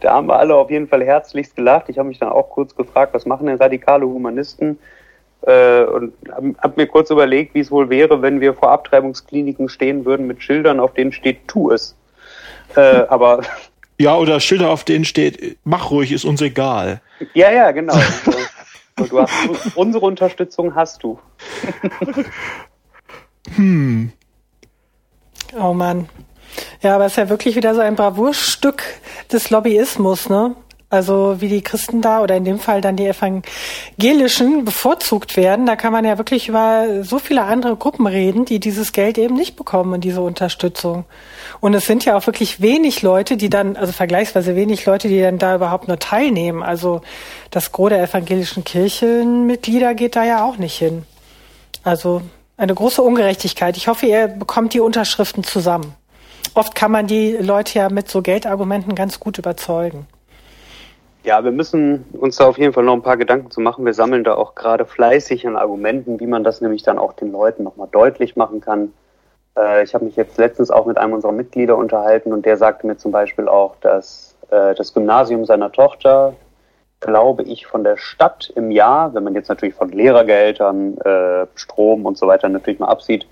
[0.00, 1.88] Da haben wir alle auf jeden Fall herzlichst gelacht.
[1.88, 4.78] Ich habe mich dann auch kurz gefragt, was machen denn radikale Humanisten?
[5.42, 9.68] Äh, und habe hab mir kurz überlegt, wie es wohl wäre, wenn wir vor Abtreibungskliniken
[9.68, 11.96] stehen würden mit Schildern, auf denen steht, tu es.
[12.74, 13.42] Äh, aber
[13.98, 17.00] ja, oder Schilder, auf denen steht, mach ruhig, ist uns egal.
[17.34, 17.94] Ja, ja, genau.
[18.96, 21.18] du hast, unsere Unterstützung hast du.
[23.54, 24.12] hm.
[25.56, 26.08] Oh Mann.
[26.82, 28.82] Ja, aber es ist ja wirklich wieder so ein Bravourstück
[29.30, 30.54] des Lobbyismus, ne?
[30.90, 35.76] Also wie die Christen da oder in dem Fall dann die Evangelischen bevorzugt werden, da
[35.76, 39.54] kann man ja wirklich über so viele andere Gruppen reden, die dieses Geld eben nicht
[39.54, 41.04] bekommen und diese Unterstützung.
[41.60, 45.20] Und es sind ja auch wirklich wenig Leute, die dann, also vergleichsweise wenig Leute, die
[45.20, 46.62] dann da überhaupt nur teilnehmen.
[46.62, 47.02] Also
[47.50, 51.02] das Gros der evangelischen Kirchenmitglieder geht da ja auch nicht hin.
[51.84, 52.22] Also
[52.58, 53.78] eine große Ungerechtigkeit.
[53.78, 55.94] Ich hoffe, ihr bekommt die Unterschriften zusammen
[56.58, 60.06] oft kann man die Leute ja mit so Geldargumenten ganz gut überzeugen.
[61.24, 63.84] Ja, wir müssen uns da auf jeden Fall noch ein paar Gedanken zu machen.
[63.84, 67.32] Wir sammeln da auch gerade fleißig an Argumenten, wie man das nämlich dann auch den
[67.32, 68.92] Leuten nochmal deutlich machen kann.
[69.56, 72.86] Äh, ich habe mich jetzt letztens auch mit einem unserer Mitglieder unterhalten und der sagte
[72.86, 76.34] mir zum Beispiel auch, dass äh, das Gymnasium seiner Tochter,
[77.00, 82.06] glaube ich, von der Stadt im Jahr, wenn man jetzt natürlich von Lehrergeldern, äh, Strom
[82.06, 83.26] und so weiter natürlich mal absieht,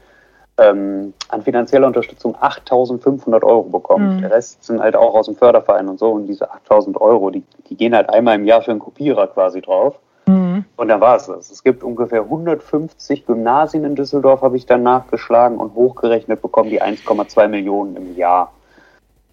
[0.59, 4.17] ähm, an finanzieller Unterstützung 8.500 Euro bekommen.
[4.17, 4.21] Mhm.
[4.23, 6.13] Der Rest sind halt auch aus dem Förderverein und so.
[6.13, 9.61] Und diese 8.000 Euro, die, die gehen halt einmal im Jahr für einen Kopierer quasi
[9.61, 9.99] drauf.
[10.27, 10.65] Mhm.
[10.77, 11.51] Und dann war es das.
[11.51, 16.83] Es gibt ungefähr 150 Gymnasien in Düsseldorf, habe ich dann nachgeschlagen und hochgerechnet bekommen die
[16.83, 18.53] 1,2 Millionen im Jahr.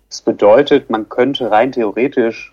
[0.09, 2.52] Das bedeutet, man könnte rein theoretisch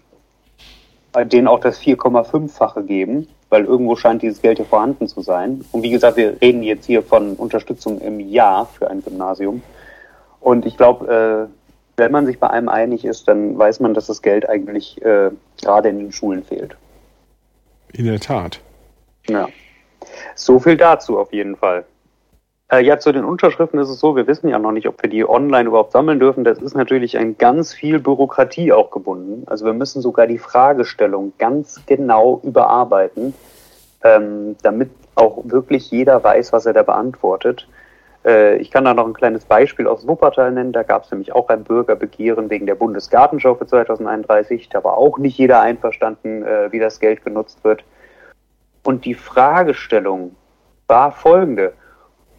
[1.14, 5.64] denen auch das 4,5-fache geben weil irgendwo scheint dieses Geld hier vorhanden zu sein.
[5.72, 9.62] Und wie gesagt, wir reden jetzt hier von Unterstützung im Jahr für ein Gymnasium.
[10.38, 14.06] Und ich glaube, äh, wenn man sich bei einem einig ist, dann weiß man, dass
[14.06, 16.76] das Geld eigentlich äh, gerade in den Schulen fehlt.
[17.92, 18.60] In der Tat.
[19.28, 19.48] Ja.
[20.36, 21.84] So viel dazu auf jeden Fall.
[22.70, 25.10] Äh, ja, zu den Unterschriften ist es so, wir wissen ja noch nicht, ob wir
[25.10, 26.44] die online überhaupt sammeln dürfen.
[26.44, 29.42] Das ist natürlich an ganz viel Bürokratie auch gebunden.
[29.46, 33.34] Also wir müssen sogar die Fragestellung ganz genau überarbeiten,
[34.04, 37.66] ähm, damit auch wirklich jeder weiß, was er da beantwortet.
[38.24, 40.72] Äh, ich kann da noch ein kleines Beispiel aus Wuppertal nennen.
[40.72, 44.68] Da gab es nämlich auch ein Bürgerbegehren wegen der Bundesgartenschau für 2031.
[44.68, 47.82] Da war auch nicht jeder einverstanden, äh, wie das Geld genutzt wird.
[48.84, 50.36] Und die Fragestellung
[50.86, 51.72] war folgende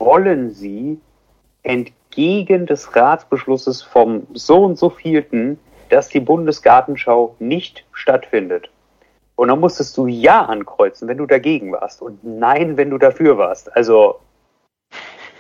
[0.02, 1.00] wollen Sie
[1.64, 5.60] entgegen des Ratsbeschlusses vom so und so vielten,
[5.90, 8.70] dass die Bundesgartenschau nicht stattfindet.
[9.36, 13.38] Und dann musstest du Ja ankreuzen, wenn du dagegen warst und Nein, wenn du dafür
[13.38, 13.76] warst.
[13.76, 14.20] Also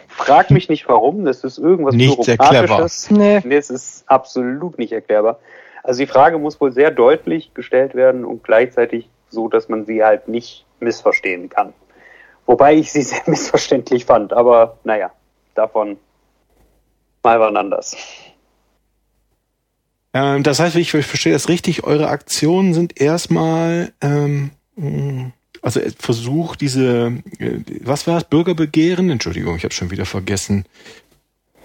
[0.08, 3.12] frag mich nicht warum, das ist irgendwas nicht Bürokratisches.
[3.12, 3.41] Nee.
[3.43, 5.39] nee, es ist absolut nicht erklärbar.
[5.84, 10.04] Also die Frage muss wohl sehr deutlich gestellt werden und gleichzeitig so, dass man sie
[10.04, 11.74] halt nicht missverstehen kann.
[12.52, 15.12] Wobei ich sie sehr missverständlich fand, aber naja,
[15.56, 15.98] davon
[17.24, 17.96] mal wann anders.
[20.14, 24.52] Ähm, das heißt, ich verstehe das richtig, eure Aktionen sind erstmal ähm,
[25.62, 30.66] also Versuch, diese, äh, was war es, Bürgerbegehren, Entschuldigung, ich habe schon wieder vergessen,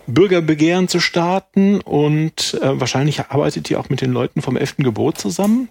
[0.06, 4.76] Bürgerbegehren zu starten und äh, wahrscheinlich arbeitet ihr auch mit den Leuten vom 11.
[4.78, 5.68] Gebot zusammen?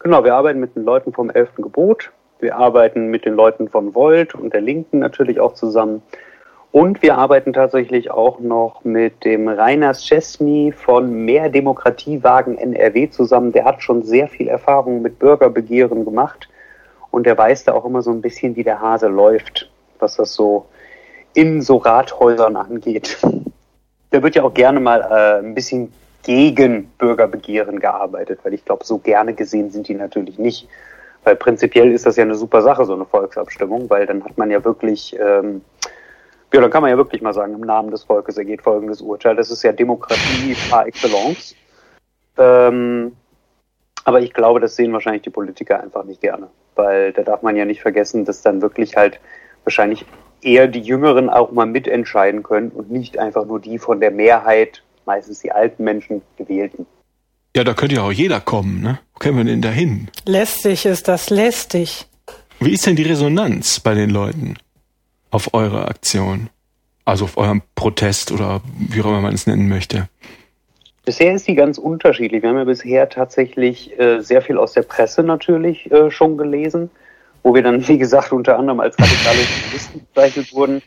[0.00, 1.50] Genau, wir arbeiten mit den Leuten vom 11.
[1.58, 2.10] Gebot
[2.42, 6.02] wir arbeiten mit den Leuten von Volt und der Linken natürlich auch zusammen.
[6.72, 13.50] Und wir arbeiten tatsächlich auch noch mit dem Rainer Szczesny von Mehr Demokratiewagen NRW zusammen.
[13.50, 16.48] Der hat schon sehr viel Erfahrung mit Bürgerbegehren gemacht
[17.10, 20.34] und der weiß da auch immer so ein bisschen, wie der Hase läuft, was das
[20.34, 20.66] so
[21.34, 23.18] in so Rathäusern angeht.
[24.10, 28.84] Da wird ja auch gerne mal äh, ein bisschen gegen Bürgerbegehren gearbeitet, weil ich glaube,
[28.84, 30.68] so gerne gesehen sind die natürlich nicht.
[31.24, 34.50] Weil prinzipiell ist das ja eine super Sache, so eine Volksabstimmung, weil dann hat man
[34.50, 35.62] ja wirklich ähm,
[36.52, 39.36] ja, dann kann man ja wirklich mal sagen, im Namen des Volkes ergeht folgendes Urteil.
[39.36, 41.54] Das ist ja Demokratie par excellence.
[42.36, 43.16] Ähm,
[44.04, 46.48] aber ich glaube, das sehen wahrscheinlich die Politiker einfach nicht gerne.
[46.74, 49.20] Weil da darf man ja nicht vergessen, dass dann wirklich halt
[49.62, 50.04] wahrscheinlich
[50.42, 54.82] eher die Jüngeren auch mal mitentscheiden können und nicht einfach nur die von der Mehrheit,
[55.06, 56.86] meistens die alten Menschen, gewählten.
[57.56, 59.00] Ja, da könnte ja auch jeder kommen, ne?
[59.12, 60.08] Wo kämen wir denn da hin?
[60.24, 62.06] Lästig ist das, lästig.
[62.60, 64.56] Wie ist denn die Resonanz bei den Leuten?
[65.30, 66.50] auf eure Aktion?
[67.04, 70.08] Also auf eurem Protest oder wie auch immer man es nennen möchte?
[71.04, 72.42] Bisher ist sie ganz unterschiedlich.
[72.42, 76.90] Wir haben ja bisher tatsächlich äh, sehr viel aus der Presse natürlich äh, schon gelesen,
[77.42, 80.82] wo wir dann, wie gesagt, unter anderem als radikale Journalisten bezeichnet wurden.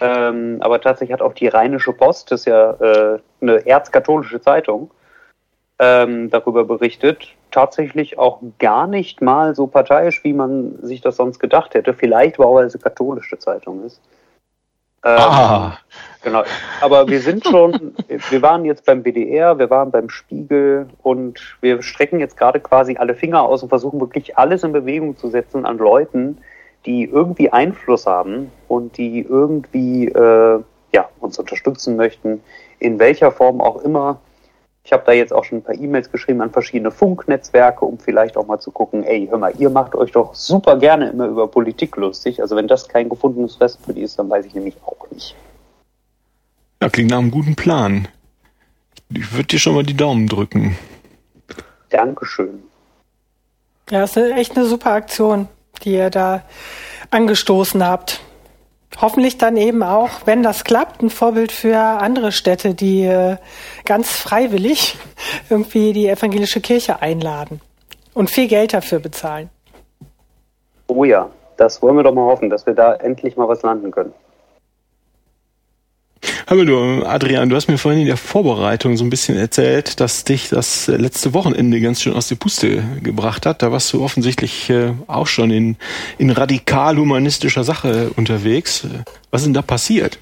[0.00, 4.90] Ähm, aber tatsächlich hat auch die Rheinische Post, das ist ja äh, eine erzkatholische Zeitung,
[5.82, 7.26] ähm, darüber berichtet.
[7.50, 11.92] Tatsächlich auch gar nicht mal so parteiisch, wie man sich das sonst gedacht hätte.
[11.92, 14.00] Vielleicht, weil es eine katholische Zeitung ist.
[15.04, 15.78] Ähm, ah.
[16.22, 16.44] Genau.
[16.80, 17.96] Aber wir sind schon,
[18.30, 22.96] wir waren jetzt beim BDR, wir waren beim Spiegel und wir strecken jetzt gerade quasi
[22.96, 26.38] alle Finger aus und versuchen wirklich alles in Bewegung zu setzen an Leuten,
[26.86, 30.60] die irgendwie Einfluss haben und die irgendwie äh,
[30.92, 32.40] ja, uns unterstützen möchten,
[32.78, 34.20] in welcher Form auch immer.
[34.84, 38.36] Ich habe da jetzt auch schon ein paar E-Mails geschrieben an verschiedene Funknetzwerke, um vielleicht
[38.36, 41.46] auch mal zu gucken, ey, hör mal, ihr macht euch doch super gerne immer über
[41.46, 42.40] Politik lustig.
[42.40, 45.36] Also wenn das kein gefundenes Fest für die ist, dann weiß ich nämlich auch nicht.
[46.82, 48.08] Ja, klingt nach einem guten Plan.
[49.08, 50.76] Ich würde dir schon mal die Daumen drücken.
[51.90, 52.64] Dankeschön.
[53.90, 55.48] Ja, ist echt eine super Aktion,
[55.84, 56.42] die ihr da
[57.10, 58.20] angestoßen habt
[59.00, 63.36] hoffentlich dann eben auch, wenn das klappt, ein Vorbild für andere Städte, die äh,
[63.84, 64.98] ganz freiwillig
[65.50, 67.60] irgendwie die evangelische Kirche einladen
[68.14, 69.50] und viel Geld dafür bezahlen.
[70.88, 73.90] Oh ja, das wollen wir doch mal hoffen, dass wir da endlich mal was landen
[73.90, 74.12] können.
[76.48, 80.24] Hör du, Adrian, du hast mir vorhin in der Vorbereitung so ein bisschen erzählt, dass
[80.24, 83.62] dich das letzte Wochenende ganz schön aus der Puste gebracht hat.
[83.62, 85.76] Da warst du offensichtlich äh, auch schon in,
[86.18, 88.86] in radikal humanistischer Sache unterwegs.
[89.30, 90.18] Was ist denn da passiert?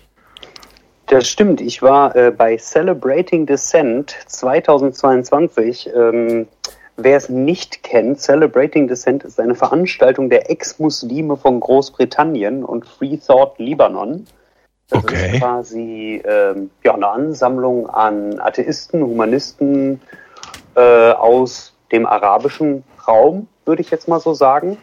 [1.07, 1.61] Das stimmt.
[1.61, 5.91] Ich war äh, bei Celebrating Descent 2022.
[5.97, 6.47] Ähm,
[6.97, 13.17] wer es nicht kennt, Celebrating Descent ist eine Veranstaltung der Ex-Muslime von Großbritannien und Free
[13.17, 14.27] Thought Libanon.
[14.91, 15.35] Das okay.
[15.35, 20.01] ist quasi ähm, ja, eine Ansammlung an Atheisten, Humanisten
[20.75, 24.79] äh, aus dem arabischen Raum, würde ich jetzt mal so sagen.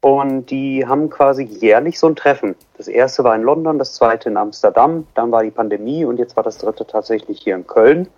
[0.00, 2.54] Und die haben quasi jährlich so ein Treffen.
[2.76, 6.36] Das erste war in London, das zweite in Amsterdam, dann war die Pandemie und jetzt
[6.36, 8.08] war das dritte tatsächlich hier in Köln.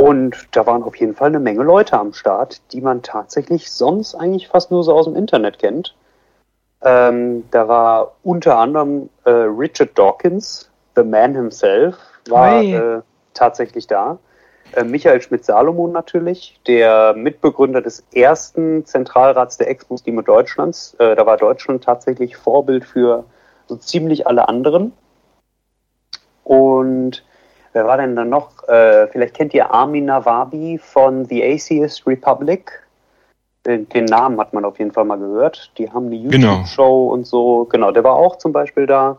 [0.00, 4.14] Und da waren auf jeden Fall eine Menge Leute am Start, die man tatsächlich sonst
[4.14, 5.94] eigentlich fast nur so aus dem Internet kennt.
[6.82, 11.96] Ähm, da war unter anderem äh, Richard Dawkins, the man himself,
[12.28, 13.00] war äh,
[13.34, 14.18] tatsächlich da.
[14.72, 20.94] Äh, Michael Schmidt-Salomon natürlich, der Mitbegründer des ersten Zentralrats der Ex-Muslime Deutschlands.
[20.98, 23.24] Äh, da war Deutschland tatsächlich Vorbild für
[23.66, 24.92] so ziemlich alle anderen.
[26.44, 27.24] Und
[27.72, 28.66] wer war denn dann noch?
[28.68, 32.86] Äh, vielleicht kennt ihr Armin Nawabi von The Atheist Republic
[33.66, 35.72] den, den, Namen hat man auf jeden Fall mal gehört.
[35.78, 36.54] Die haben eine genau.
[36.54, 37.14] YouTube-Show genau.
[37.14, 37.64] und so.
[37.66, 39.18] Genau, der war auch zum Beispiel da.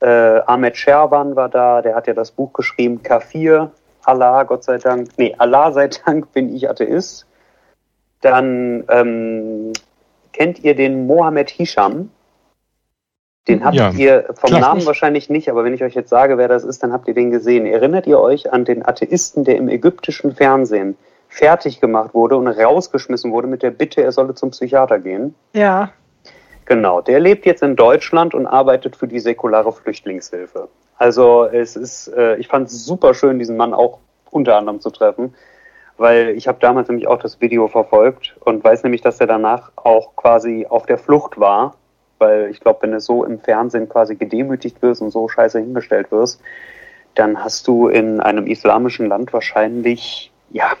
[0.00, 3.70] Äh, Ahmed Sherban war da, der hat ja das Buch geschrieben, K4,
[4.04, 7.26] Allah, Gott sei Dank, nee, Allah sei Dank bin ich Atheist.
[8.20, 9.72] Dann ähm,
[10.32, 12.10] kennt ihr den Mohammed Hisham?
[13.48, 14.58] Den habt ja, ihr vom.
[14.58, 17.14] Namen wahrscheinlich nicht, aber wenn ich euch jetzt sage, wer das ist, dann habt ihr
[17.14, 17.66] den gesehen.
[17.66, 20.96] Erinnert ihr euch an den Atheisten, der im ägyptischen Fernsehen
[21.34, 25.34] fertig gemacht wurde und rausgeschmissen wurde mit der Bitte, er solle zum Psychiater gehen.
[25.52, 25.90] Ja.
[26.64, 30.68] Genau, der lebt jetzt in Deutschland und arbeitet für die säkulare Flüchtlingshilfe.
[30.96, 33.98] Also es ist, äh, ich fand es super schön, diesen Mann auch
[34.30, 35.34] unter anderem zu treffen,
[35.96, 39.72] weil ich habe damals nämlich auch das Video verfolgt und weiß nämlich, dass er danach
[39.74, 41.74] auch quasi auf der Flucht war,
[42.18, 46.12] weil ich glaube, wenn du so im Fernsehen quasi gedemütigt wirst und so scheiße hingestellt
[46.12, 46.40] wirst,
[47.16, 50.74] dann hast du in einem islamischen Land wahrscheinlich, ja,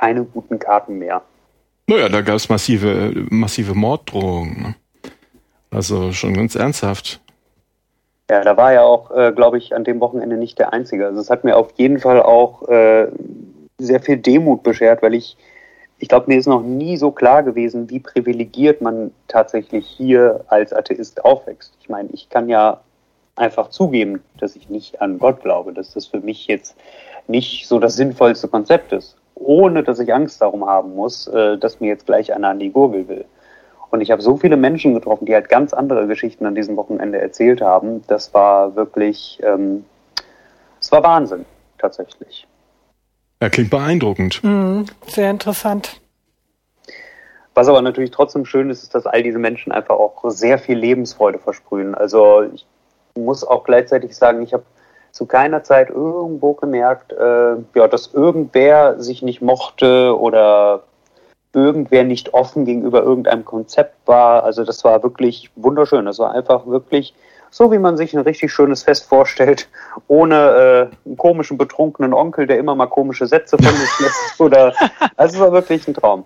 [0.00, 1.22] keine guten Karten mehr.
[1.86, 4.62] Naja, da gab es massive, massive Morddrohungen.
[4.62, 4.74] Ne?
[5.70, 7.20] Also schon ganz ernsthaft.
[8.30, 11.06] Ja, da war ja auch, äh, glaube ich, an dem Wochenende nicht der Einzige.
[11.06, 13.08] Also es hat mir auf jeden Fall auch äh,
[13.78, 15.36] sehr viel Demut beschert, weil ich,
[15.98, 20.72] ich glaube, mir ist noch nie so klar gewesen, wie privilegiert man tatsächlich hier als
[20.72, 21.74] Atheist aufwächst.
[21.80, 22.80] Ich meine, ich kann ja
[23.36, 26.76] einfach zugeben, dass ich nicht an Gott glaube, dass das für mich jetzt
[27.26, 31.80] nicht so das sinnvollste Konzept ist, ohne dass ich Angst darum haben muss, äh, dass
[31.80, 33.24] mir jetzt gleich einer an die Gurgel will.
[33.90, 37.20] Und ich habe so viele Menschen getroffen, die halt ganz andere Geschichten an diesem Wochenende
[37.20, 38.02] erzählt haben.
[38.06, 39.84] Das war wirklich, ähm,
[40.80, 41.44] es war Wahnsinn,
[41.78, 42.46] tatsächlich.
[43.42, 44.44] Ja, klingt beeindruckend.
[44.44, 46.00] Mhm, sehr interessant.
[47.54, 50.78] Was aber natürlich trotzdem schön ist, ist, dass all diese Menschen einfach auch sehr viel
[50.78, 51.94] Lebensfreude versprühen.
[51.96, 52.64] Also ich
[53.16, 54.62] muss auch gleichzeitig sagen, ich habe
[55.12, 60.84] zu keiner Zeit irgendwo gemerkt, äh, ja, dass irgendwer sich nicht mochte oder
[61.52, 64.44] irgendwer nicht offen gegenüber irgendeinem Konzept war.
[64.44, 66.06] Also das war wirklich wunderschön.
[66.06, 67.14] Das war einfach wirklich
[67.50, 69.68] so, wie man sich ein richtig schönes Fest vorstellt,
[70.08, 74.40] ohne äh, einen komischen, betrunkenen Onkel, der immer mal komische Sätze von sich lässt.
[74.40, 74.72] Oder
[75.16, 76.24] also es war wirklich ein Traum.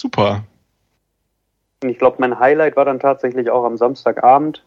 [0.00, 0.42] Super.
[1.82, 4.64] Ich glaube, mein Highlight war dann tatsächlich auch am Samstagabend,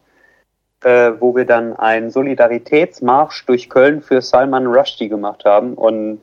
[0.84, 5.74] äh, wo wir dann einen Solidaritätsmarsch durch Köln für Salman Rushdie gemacht haben.
[5.74, 6.20] Und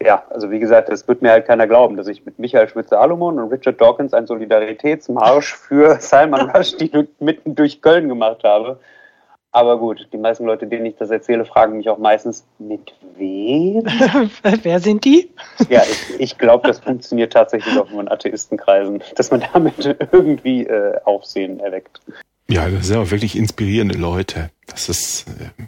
[0.00, 3.38] ja, also wie gesagt, es wird mir halt keiner glauben, dass ich mit Michael Schwitze-Alomon
[3.38, 8.78] und Richard Dawkins einen Solidaritätsmarsch für Salman Rushdie mitten durch Köln gemacht habe.
[9.54, 13.84] Aber gut, die meisten Leute, denen ich das erzähle, fragen mich auch meistens, mit wem?
[14.62, 15.30] Wer sind die?
[15.68, 20.64] Ja, ich, ich glaube, das funktioniert tatsächlich auch nur in Atheistenkreisen, dass man damit irgendwie
[20.64, 22.00] äh, Aufsehen erweckt.
[22.48, 24.50] Ja, das sind auch wirklich inspirierende Leute.
[24.66, 25.64] Das ist, äh,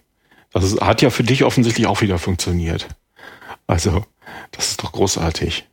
[0.53, 2.89] das ist, hat ja für dich offensichtlich auch wieder funktioniert.
[3.67, 4.05] Also,
[4.53, 5.69] das ist doch großartig.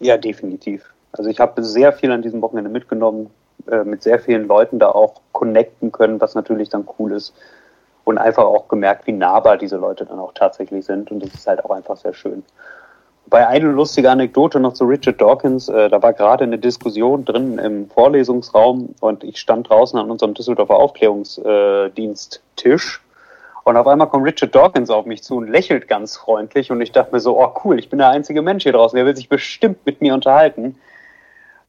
[0.00, 0.84] Ja, definitiv.
[1.12, 3.30] Also ich habe sehr viel an diesem Wochenende mitgenommen,
[3.70, 7.34] äh, mit sehr vielen Leuten da auch connecten können, was natürlich dann cool ist.
[8.04, 11.10] Und einfach auch gemerkt, wie nahbar diese Leute dann auch tatsächlich sind.
[11.10, 12.42] Und das ist halt auch einfach sehr schön.
[13.30, 15.68] Bei eine lustige Anekdote noch zu Richard Dawkins.
[15.68, 20.34] Äh, da war gerade eine Diskussion drin im Vorlesungsraum und ich stand draußen an unserem
[20.34, 23.00] Düsseldorfer Aufklärungsdiensttisch
[23.64, 26.72] und auf einmal kommt Richard Dawkins auf mich zu und lächelt ganz freundlich.
[26.72, 29.06] Und ich dachte mir so, oh cool, ich bin der einzige Mensch hier draußen, der
[29.06, 30.74] will sich bestimmt mit mir unterhalten.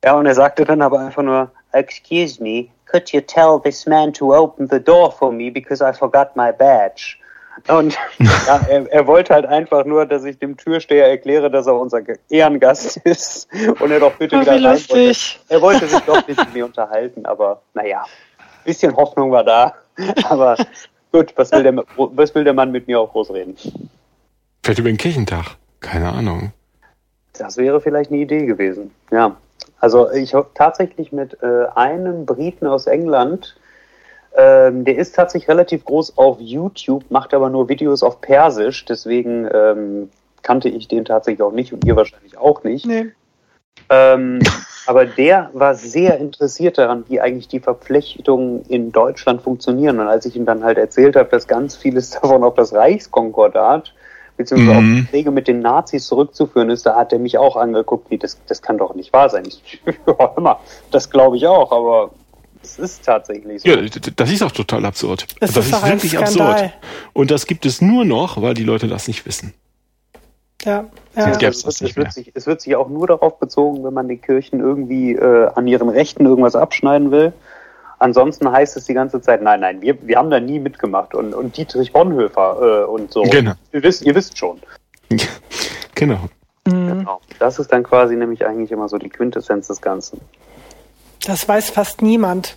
[0.03, 4.12] Ja, und er sagte dann aber einfach nur, excuse me, could you tell this man
[4.14, 7.20] to open the door for me because I forgot my badge?
[7.68, 11.76] Und ja, er, er, wollte halt einfach nur, dass ich dem Türsteher erkläre, dass er
[11.76, 13.47] unser Ehrengast ist
[13.80, 15.14] und er doch bitte oh, wieder rein wollte.
[15.49, 18.03] Er wollte sich doch nicht mit mir unterhalten, aber naja,
[18.64, 19.74] bisschen Hoffnung war da.
[20.30, 20.55] Aber
[21.12, 23.55] Gut, was will, der, was will der Mann mit mir auch groß reden?
[24.64, 25.57] Vielleicht über den Kirchentag.
[25.82, 26.53] Keine Ahnung.
[27.34, 28.91] Das wäre vielleicht eine Idee gewesen.
[29.12, 29.36] Ja.
[29.80, 33.57] Also ich habe tatsächlich mit äh, einem Briten aus England,
[34.36, 39.48] ähm, der ist tatsächlich relativ groß auf YouTube, macht aber nur Videos auf Persisch, deswegen
[39.54, 40.10] ähm,
[40.42, 42.86] kannte ich den tatsächlich auch nicht und ihr wahrscheinlich auch nicht.
[42.86, 43.12] Nee.
[43.90, 44.40] Ähm,
[44.88, 50.00] aber der war sehr interessiert daran, wie eigentlich die Verflechtungen in Deutschland funktionieren.
[50.00, 53.94] Und als ich ihm dann halt erzählt habe, dass ganz vieles davon auf das Reichskonkordat
[54.38, 55.06] beziehungsweise mhm.
[55.06, 58.40] auf Wege mit den Nazis zurückzuführen ist, da hat er mich auch angeguckt, wie das,
[58.48, 59.44] das kann doch nicht wahr sein.
[59.46, 60.60] Ich, ja, immer,
[60.90, 62.12] das glaube ich auch, aber
[62.64, 63.70] es ist tatsächlich so.
[63.70, 63.78] Ja,
[64.16, 65.28] das ist auch total absurd.
[65.39, 66.72] Das, das ist, ist wirklich absurd.
[67.14, 69.53] Und das gibt es nur noch, weil die Leute das nicht wissen.
[70.64, 70.86] Ja,
[71.16, 71.26] ja.
[71.26, 74.07] Also es, wird, es, wird sich, es wird sich auch nur darauf bezogen, wenn man
[74.07, 77.34] die Kirchen irgendwie äh, an ihren Rechten irgendwas abschneiden will.
[77.97, 81.14] Ansonsten heißt es die ganze Zeit, nein, nein, wir, wir haben da nie mitgemacht.
[81.14, 83.24] Und, und Dietrich Bonhoeffer äh, und so.
[83.24, 83.53] Genau.
[83.72, 84.59] Ihr wisst, ihr wisst schon.
[85.95, 86.20] genau.
[86.66, 86.88] Mhm.
[86.88, 87.22] genau.
[87.39, 90.22] Das ist dann quasi nämlich eigentlich immer so die Quintessenz des Ganzen.
[91.26, 92.56] Das weiß fast niemand.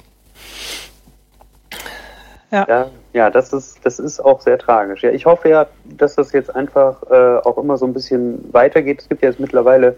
[2.51, 2.67] Ja.
[2.69, 2.91] ja.
[3.15, 5.05] Ja, das ist, das ist auch sehr tragisch.
[5.05, 9.03] Ja, ich hoffe ja, dass das jetzt einfach äh, auch immer so ein bisschen weitergeht.
[9.03, 9.97] Es gibt ja jetzt mittlerweile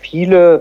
[0.00, 0.60] viele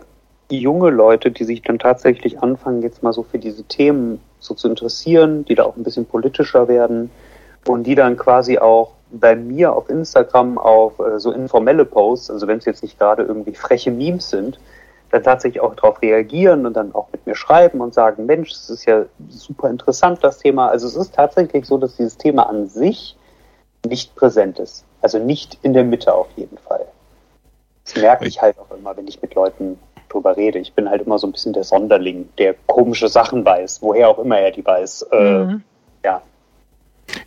[0.50, 4.70] junge Leute, die sich dann tatsächlich anfangen, jetzt mal so für diese Themen so zu
[4.70, 7.12] interessieren, die da auch ein bisschen politischer werden
[7.68, 12.48] und die dann quasi auch bei mir auf Instagram auf äh, so informelle Posts, also
[12.48, 14.62] wenn es jetzt nicht gerade irgendwie freche Memes sind,
[15.12, 18.70] dann tatsächlich auch darauf reagieren und dann auch mit mir schreiben und sagen, Mensch, das
[18.70, 20.70] ist ja super interessant, das Thema.
[20.70, 23.18] Also es ist tatsächlich so, dass dieses Thema an sich
[23.86, 24.86] nicht präsent ist.
[25.02, 26.86] Also nicht in der Mitte auf jeden Fall.
[27.84, 30.60] Das merke ich halt auch immer, wenn ich mit Leuten drüber rede.
[30.60, 34.20] Ich bin halt immer so ein bisschen der Sonderling, der komische Sachen weiß, woher auch
[34.20, 35.08] immer er die weiß.
[35.12, 35.64] Äh, mhm.
[36.04, 36.22] ja,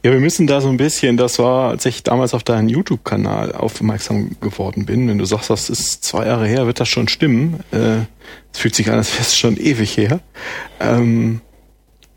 [0.05, 3.52] ja, wir müssen da so ein bisschen, das war, als ich damals auf deinen YouTube-Kanal
[3.52, 7.61] aufmerksam geworden bin, wenn du sagst, das ist zwei Jahre her, wird das schon stimmen.
[7.72, 8.00] Äh,
[8.52, 10.20] es fühlt sich an, als wäre es schon ewig her.
[10.78, 11.40] Ähm,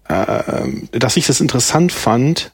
[0.09, 2.51] äh, dass ich das interessant fand.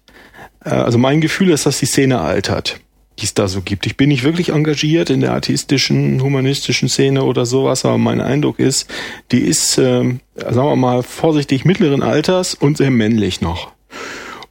[0.63, 2.79] Äh, also mein Gefühl ist, dass die Szene altert,
[3.17, 3.87] die es da so gibt.
[3.87, 8.59] Ich bin nicht wirklich engagiert in der atheistischen, humanistischen Szene oder sowas, aber mein Eindruck
[8.59, 8.87] ist,
[9.31, 10.03] die ist, äh,
[10.35, 13.71] sagen wir mal, vorsichtig mittleren Alters und sehr männlich noch.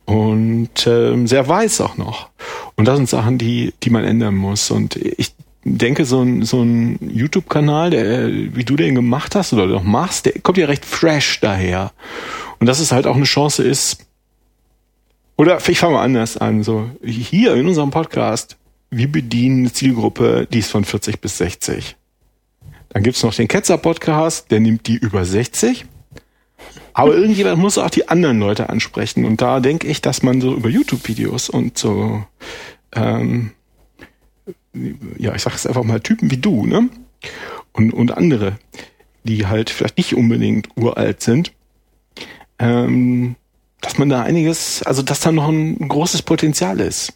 [0.04, 2.30] Und äh, sehr weiß auch noch.
[2.76, 4.70] Und das sind Sachen, die, die man ändern muss.
[4.70, 5.34] Und ich
[5.64, 10.26] denke, so ein, so ein YouTube-Kanal, der, wie du den gemacht hast oder noch machst,
[10.26, 11.92] der kommt ja recht fresh daher.
[12.58, 14.06] Und dass es halt auch eine Chance ist,
[15.36, 18.56] oder ich fange mal anders an, so hier in unserem Podcast,
[18.90, 21.96] wir bedienen eine Zielgruppe, die ist von 40 bis 60.
[22.90, 25.86] Dann gibt's noch den Ketzer-Podcast, der nimmt die über 60.
[26.94, 29.24] Aber irgendjemand muss auch die anderen Leute ansprechen.
[29.24, 32.22] Und da denke ich, dass man so über YouTube-Videos und so
[32.94, 33.52] ähm,
[35.18, 36.88] ja, ich sag es einfach mal, Typen wie du, ne?
[37.72, 38.58] Und, und andere,
[39.24, 41.52] die halt vielleicht nicht unbedingt uralt sind,
[42.58, 43.36] ähm,
[43.80, 47.14] dass man da einiges, also dass da noch ein großes Potenzial ist.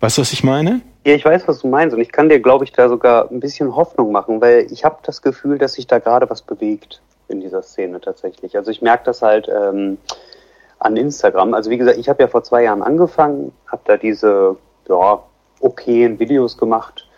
[0.00, 0.82] Weißt du, was ich meine?
[1.04, 3.40] Ja, ich weiß, was du meinst und ich kann dir, glaube ich, da sogar ein
[3.40, 7.40] bisschen Hoffnung machen, weil ich habe das Gefühl, dass sich da gerade was bewegt in
[7.40, 8.56] dieser Szene tatsächlich.
[8.56, 9.98] Also ich merke das halt ähm,
[10.78, 11.54] an Instagram.
[11.54, 14.56] Also wie gesagt, ich habe ja vor zwei Jahren angefangen, habe da diese
[14.88, 15.22] ja,
[15.60, 17.08] okayen Videos gemacht.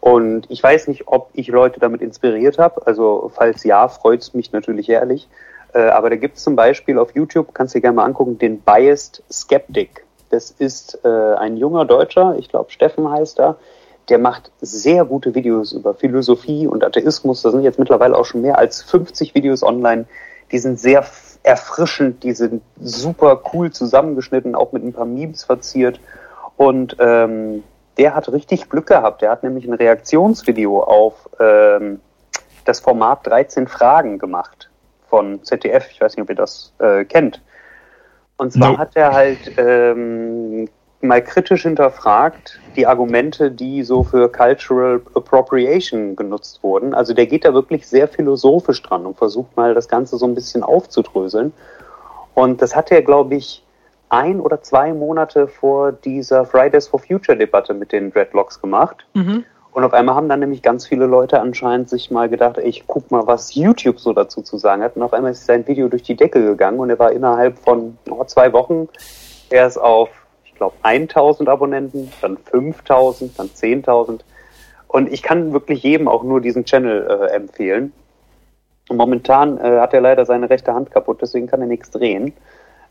[0.00, 2.86] Und ich weiß nicht, ob ich Leute damit inspiriert habe.
[2.86, 5.28] Also falls ja, freut es mich natürlich ehrlich.
[5.74, 8.38] Äh, aber da gibt es zum Beispiel auf YouTube, kannst du dir gerne mal angucken,
[8.38, 10.04] den Biased Skeptic.
[10.30, 13.56] Das ist äh, ein junger Deutscher, ich glaube Steffen heißt er,
[14.08, 17.42] der macht sehr gute Videos über Philosophie und Atheismus.
[17.42, 20.06] Da sind jetzt mittlerweile auch schon mehr als 50 Videos online.
[20.50, 21.04] Die sind sehr
[21.44, 26.00] erfrischend, die sind super cool zusammengeschnitten, auch mit ein paar Memes verziert.
[26.56, 27.64] Und ähm,
[27.98, 29.22] der hat richtig Glück gehabt.
[29.22, 32.00] Der hat nämlich ein Reaktionsvideo auf ähm,
[32.64, 34.70] das Format 13 Fragen gemacht
[35.08, 35.88] von ZDF.
[35.90, 37.42] Ich weiß nicht, ob ihr das äh, kennt.
[38.36, 38.78] Und zwar no.
[38.78, 40.68] hat er halt ähm,
[41.02, 46.94] mal kritisch hinterfragt die Argumente, die so für Cultural Appropriation genutzt wurden.
[46.94, 50.34] Also der geht da wirklich sehr philosophisch dran und versucht mal das Ganze so ein
[50.34, 51.52] bisschen aufzudröseln.
[52.34, 53.62] Und das hat er, glaube ich,
[54.08, 59.06] ein oder zwei Monate vor dieser Fridays for Future Debatte mit den Dreadlocks gemacht.
[59.14, 59.44] Mhm.
[59.72, 62.86] Und auf einmal haben dann nämlich ganz viele Leute anscheinend sich mal gedacht, ey, ich
[62.86, 64.96] guck mal, was YouTube so dazu zu sagen hat.
[64.96, 67.96] Und auf einmal ist sein Video durch die Decke gegangen und er war innerhalb von
[68.10, 68.88] oh, zwei Wochen
[69.48, 70.10] erst auf,
[70.52, 74.20] ich glaube, 1000 Abonnenten, dann 5000, dann 10.000.
[74.88, 77.92] Und ich kann wirklich jedem auch nur diesen Channel äh, empfehlen.
[78.88, 82.32] Und momentan äh, hat er leider seine rechte Hand kaputt, deswegen kann er nichts drehen.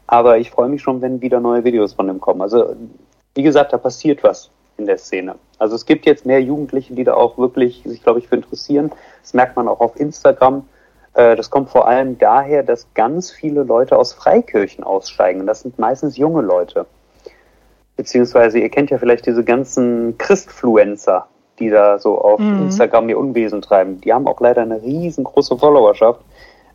[0.08, 2.42] Aber ich freue mich schon, wenn wieder neue Videos von ihm kommen.
[2.42, 2.76] Also,
[3.36, 5.36] wie gesagt, da passiert was in der Szene.
[5.60, 8.92] Also es gibt jetzt mehr Jugendliche, die da auch wirklich sich, glaube ich, für interessieren.
[9.22, 10.66] Das merkt man auch auf Instagram.
[11.14, 15.46] Äh, das kommt vor allem daher, dass ganz viele Leute aus Freikirchen aussteigen.
[15.46, 16.86] Das sind meistens junge Leute.
[18.02, 21.28] Beziehungsweise, ihr kennt ja vielleicht diese ganzen Christfluencer,
[21.60, 22.64] die da so auf mhm.
[22.64, 24.02] Instagram ihr Unwesen treiben.
[24.02, 26.20] Die haben auch leider eine riesengroße Followerschaft.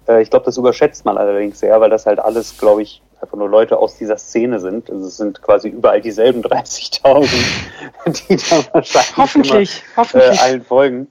[0.07, 3.37] Äh, ich glaube, das überschätzt man allerdings sehr, weil das halt alles, glaube ich, einfach
[3.37, 4.89] nur Leute aus dieser Szene sind.
[4.89, 10.41] Also es sind quasi überall dieselben 30.000, die da wahrscheinlich hoffentlich, immer, hoffentlich.
[10.41, 11.09] Äh, allen folgen.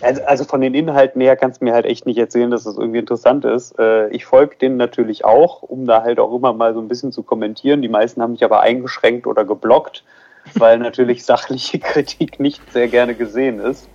[0.00, 2.76] Also, also von den Inhalten her kannst du mir halt echt nicht erzählen, dass das
[2.76, 3.78] irgendwie interessant ist.
[3.78, 7.12] Äh, ich folge denen natürlich auch, um da halt auch immer mal so ein bisschen
[7.12, 7.82] zu kommentieren.
[7.82, 10.04] Die meisten haben mich aber eingeschränkt oder geblockt,
[10.54, 13.88] weil natürlich sachliche Kritik nicht sehr gerne gesehen ist.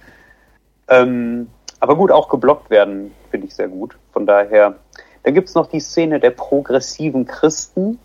[0.89, 1.47] Ähm,
[1.79, 3.97] aber gut, auch geblockt werden finde ich sehr gut.
[4.13, 4.75] Von daher
[5.23, 7.99] dann gibt es noch die Szene der progressiven Christen.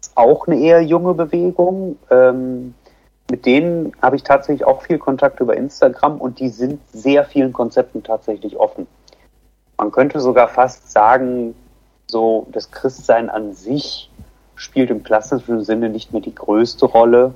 [0.00, 1.98] Ist auch eine eher junge Bewegung.
[2.10, 2.74] Ähm,
[3.30, 7.52] mit denen habe ich tatsächlich auch viel Kontakt über Instagram und die sind sehr vielen
[7.52, 8.86] Konzepten tatsächlich offen.
[9.78, 11.54] Man könnte sogar fast sagen,
[12.06, 14.10] so das Christsein an sich
[14.56, 17.34] spielt im klassischen Sinne nicht mehr die größte Rolle.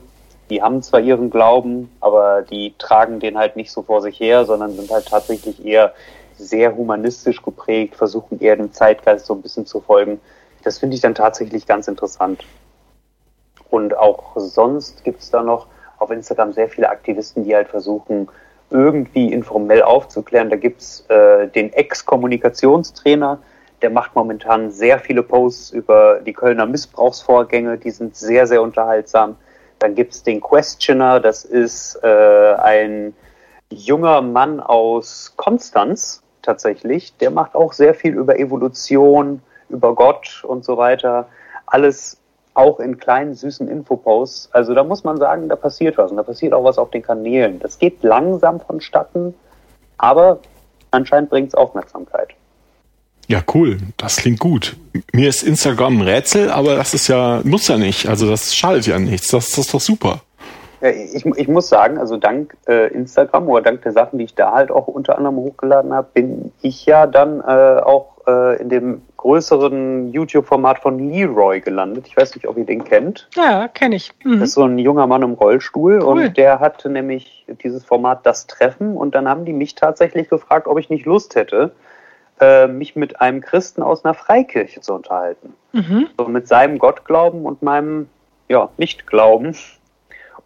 [0.51, 4.45] Die haben zwar ihren Glauben, aber die tragen den halt nicht so vor sich her,
[4.45, 5.93] sondern sind halt tatsächlich eher
[6.39, 10.21] sehr humanistisch geprägt, versuchen eher dem Zeitgeist so ein bisschen zu folgen.
[10.65, 12.45] Das finde ich dann tatsächlich ganz interessant.
[13.71, 15.67] Und auch sonst gibt es da noch
[15.99, 18.29] auf Instagram sehr viele Aktivisten, die halt versuchen,
[18.71, 20.51] irgendwie informell aufzuklären.
[20.51, 23.39] Da gibt's äh, den Ex-Kommunikationstrainer,
[23.83, 29.37] der macht momentan sehr viele Posts über die Kölner Missbrauchsvorgänge, die sind sehr, sehr unterhaltsam.
[29.79, 33.15] Dann gibt's den Questioner, das ist äh, ein
[33.71, 37.15] junger Mann aus Konstanz, tatsächlich.
[37.19, 41.29] Der macht auch sehr viel über Evolution, über Gott und so weiter.
[41.67, 42.17] Alles
[42.55, 44.49] auch in kleinen, süßen Infoposts.
[44.53, 46.11] Also da muss man sagen, da passiert was.
[46.11, 47.61] Und da passiert auch was auf den Kanälen.
[47.61, 49.35] Das geht langsam vonstatten,
[49.99, 50.41] aber
[50.91, 52.31] anscheinend bringt es Aufmerksamkeit.
[53.29, 53.77] Ja, cool.
[53.99, 54.77] Das klingt gut.
[55.13, 58.09] Mir ist Instagram ein Rätsel, aber das ist ja, muss ja nicht.
[58.09, 59.29] Also das schadet ja nichts.
[59.29, 60.23] Das, das ist doch super.
[60.81, 64.35] Ja, ich, ich muss sagen, also dank äh, Instagram oder dank der Sachen, die ich
[64.35, 68.69] da halt auch unter anderem hochgeladen habe, bin ich ja dann äh, auch äh, in
[68.69, 72.07] dem größeren YouTube-Format von Leroy gelandet.
[72.07, 73.29] Ich weiß nicht, ob ihr den kennt.
[73.35, 74.13] Ja, kenne ich.
[74.23, 74.39] Mhm.
[74.39, 76.03] Das ist so ein junger Mann im Rollstuhl cool.
[76.03, 80.69] und der hatte nämlich dieses Format Das Treffen und dann haben die mich tatsächlich gefragt,
[80.69, 81.73] ob ich nicht Lust hätte,
[82.41, 85.55] äh, mich mit einem Christen aus einer Freikirche zu unterhalten.
[85.73, 86.07] Mhm.
[86.17, 88.09] So mit seinem Gottglauben und meinem
[88.49, 89.57] ja, Nichtglauben.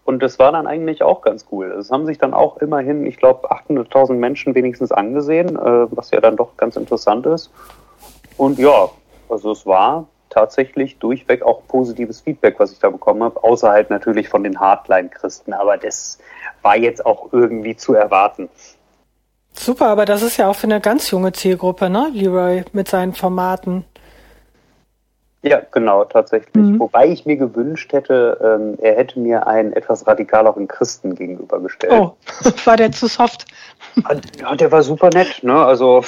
[0.05, 1.70] Und das war dann eigentlich auch ganz cool.
[1.72, 6.20] Es haben sich dann auch immerhin, ich glaube, 800.000 Menschen wenigstens angesehen, äh, was ja
[6.20, 7.50] dann doch ganz interessant ist.
[8.36, 8.88] Und ja,
[9.28, 13.90] also es war tatsächlich durchweg auch positives Feedback, was ich da bekommen habe, außer halt
[13.90, 16.18] natürlich von den Hardline-Christen, aber das
[16.62, 18.48] war jetzt auch irgendwie zu erwarten.
[19.53, 23.12] Super, aber das ist ja auch für eine ganz junge Zielgruppe, ne, Leroy, mit seinen
[23.12, 23.84] Formaten.
[25.43, 26.64] Ja, genau, tatsächlich.
[26.64, 26.78] Mhm.
[26.78, 31.93] Wobei ich mir gewünscht hätte, ähm, er hätte mir einen etwas radikaleren Christen gegenübergestellt.
[31.93, 32.16] Oh,
[32.64, 33.47] war der zu soft?
[34.40, 35.55] Ja, der war super nett, ne?
[35.55, 36.05] Also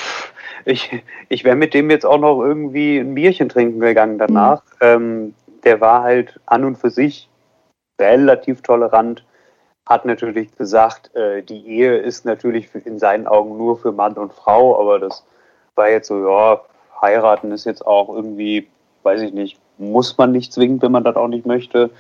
[0.65, 4.63] ich, ich wäre mit dem jetzt auch noch irgendwie ein Bierchen trinken gegangen danach.
[4.63, 4.77] Mhm.
[4.81, 7.29] Ähm, der war halt an und für sich
[8.01, 9.25] relativ tolerant,
[9.87, 14.33] hat natürlich gesagt, äh, die Ehe ist natürlich in seinen Augen nur für Mann und
[14.33, 15.25] Frau, aber das
[15.75, 16.61] war jetzt so, ja,
[17.01, 18.69] heiraten ist jetzt auch irgendwie
[19.05, 21.91] weiß ich nicht, muss man nicht zwingend, wenn man das auch nicht möchte.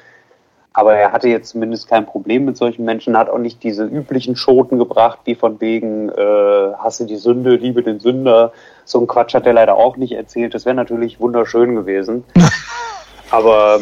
[0.76, 4.34] Aber er hatte jetzt zumindest kein Problem mit solchen Menschen, hat auch nicht diese üblichen
[4.34, 8.52] Schoten gebracht, wie von wegen äh, hasse die Sünde, liebe den Sünder.
[8.84, 10.52] So ein Quatsch hat er leider auch nicht erzählt.
[10.52, 12.24] Das wäre natürlich wunderschön gewesen.
[13.30, 13.80] Aber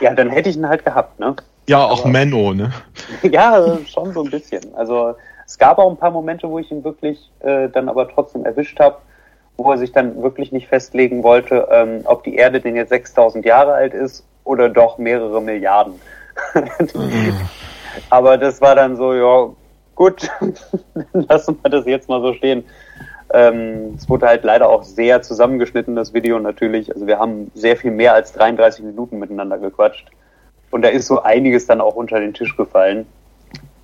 [0.00, 1.36] ja, dann hätte ich ihn halt gehabt, ne?
[1.68, 2.70] Ja, auch aber, Menno, ne?
[3.22, 4.74] ja, schon so ein bisschen.
[4.74, 5.14] Also
[5.46, 8.78] es gab auch ein paar Momente, wo ich ihn wirklich äh, dann aber trotzdem erwischt
[8.80, 8.96] habe
[9.56, 13.44] wo er sich dann wirklich nicht festlegen wollte, ähm, ob die Erde denn jetzt 6000
[13.44, 15.94] Jahre alt ist oder doch mehrere Milliarden.
[16.54, 17.40] mhm.
[18.10, 19.50] Aber das war dann so, ja,
[19.94, 20.28] gut,
[21.12, 22.64] lassen wir das jetzt mal so stehen.
[23.32, 26.92] Ähm, es wurde halt leider auch sehr zusammengeschnitten, das Video natürlich.
[26.92, 30.08] Also wir haben sehr viel mehr als 33 Minuten miteinander gequatscht.
[30.70, 33.06] Und da ist so einiges dann auch unter den Tisch gefallen.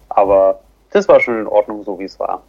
[0.09, 0.61] Aber
[0.91, 2.43] das war schon in Ordnung, so wie es war.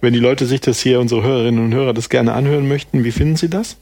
[0.00, 3.10] Wenn die Leute sich das hier, unsere Hörerinnen und Hörer, das gerne anhören möchten, wie
[3.10, 3.76] finden sie das?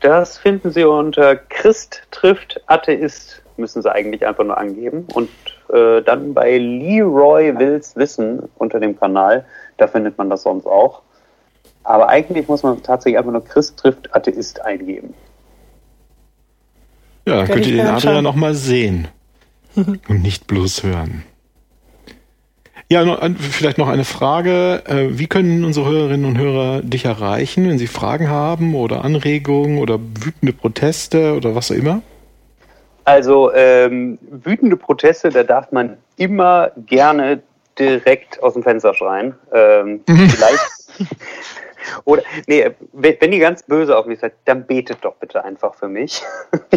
[0.00, 5.06] Das finden Sie unter Christ trifft Atheist, müssen Sie eigentlich einfach nur angeben.
[5.14, 5.30] Und
[5.72, 9.44] äh, dann bei Leroy Wills Wissen unter dem Kanal,
[9.78, 11.02] da findet man das sonst auch.
[11.82, 15.14] Aber eigentlich muss man tatsächlich einfach nur Christ trifft Atheist eingeben.
[17.26, 19.08] Ja, dann könnt ihr den Adrian nochmal sehen
[19.74, 21.24] und nicht bloß hören.
[22.88, 23.04] Ja,
[23.36, 24.82] vielleicht noch eine Frage.
[24.86, 29.78] Äh, wie können unsere Hörerinnen und Hörer dich erreichen, wenn sie Fragen haben oder Anregungen
[29.78, 32.02] oder wütende Proteste oder was auch immer?
[33.04, 37.42] Also ähm, wütende Proteste, da darf man immer gerne
[37.78, 39.34] direkt aus dem Fenster schreien.
[39.52, 40.02] Ähm.
[40.06, 40.60] Vielleicht.
[42.04, 45.88] Oder, nee, wenn ihr ganz böse auf mich seid, dann betet doch bitte einfach für
[45.88, 46.22] mich.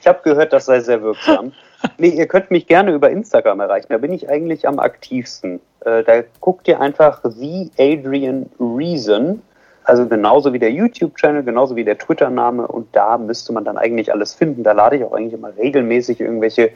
[0.00, 1.52] ich habe gehört, das sei sehr wirksam.
[1.98, 3.86] Nee, ihr könnt mich gerne über Instagram erreichen.
[3.90, 5.60] Da bin ich eigentlich am aktivsten.
[5.84, 9.42] Äh, da guckt ihr einfach The Adrian Reason.
[9.84, 12.66] Also genauso wie der YouTube-Channel, genauso wie der Twitter-Name.
[12.68, 14.62] Und da müsste man dann eigentlich alles finden.
[14.62, 16.70] Da lade ich auch eigentlich immer regelmäßig irgendwelche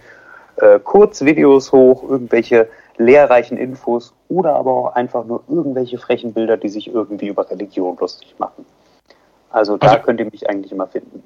[0.56, 6.68] äh, Kurzvideos hoch, irgendwelche lehrreichen Infos oder aber auch einfach nur irgendwelche frechen Bilder, die
[6.68, 8.64] sich irgendwie über Religion lustig machen.
[9.50, 11.22] Also da also, könnt ihr mich eigentlich immer finden.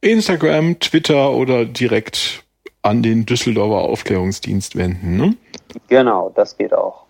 [0.00, 2.44] Instagram, Twitter oder direkt
[2.82, 5.16] an den Düsseldorfer Aufklärungsdienst wenden.
[5.16, 5.36] Ne?
[5.88, 7.04] Genau, das geht auch.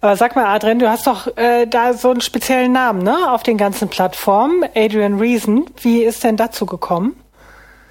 [0.00, 3.32] Aber sag mal, Adrian, du hast doch äh, da so einen speziellen Namen, ne?
[3.32, 5.64] Auf den ganzen Plattformen, Adrian Reason.
[5.80, 7.16] Wie ist denn dazu gekommen?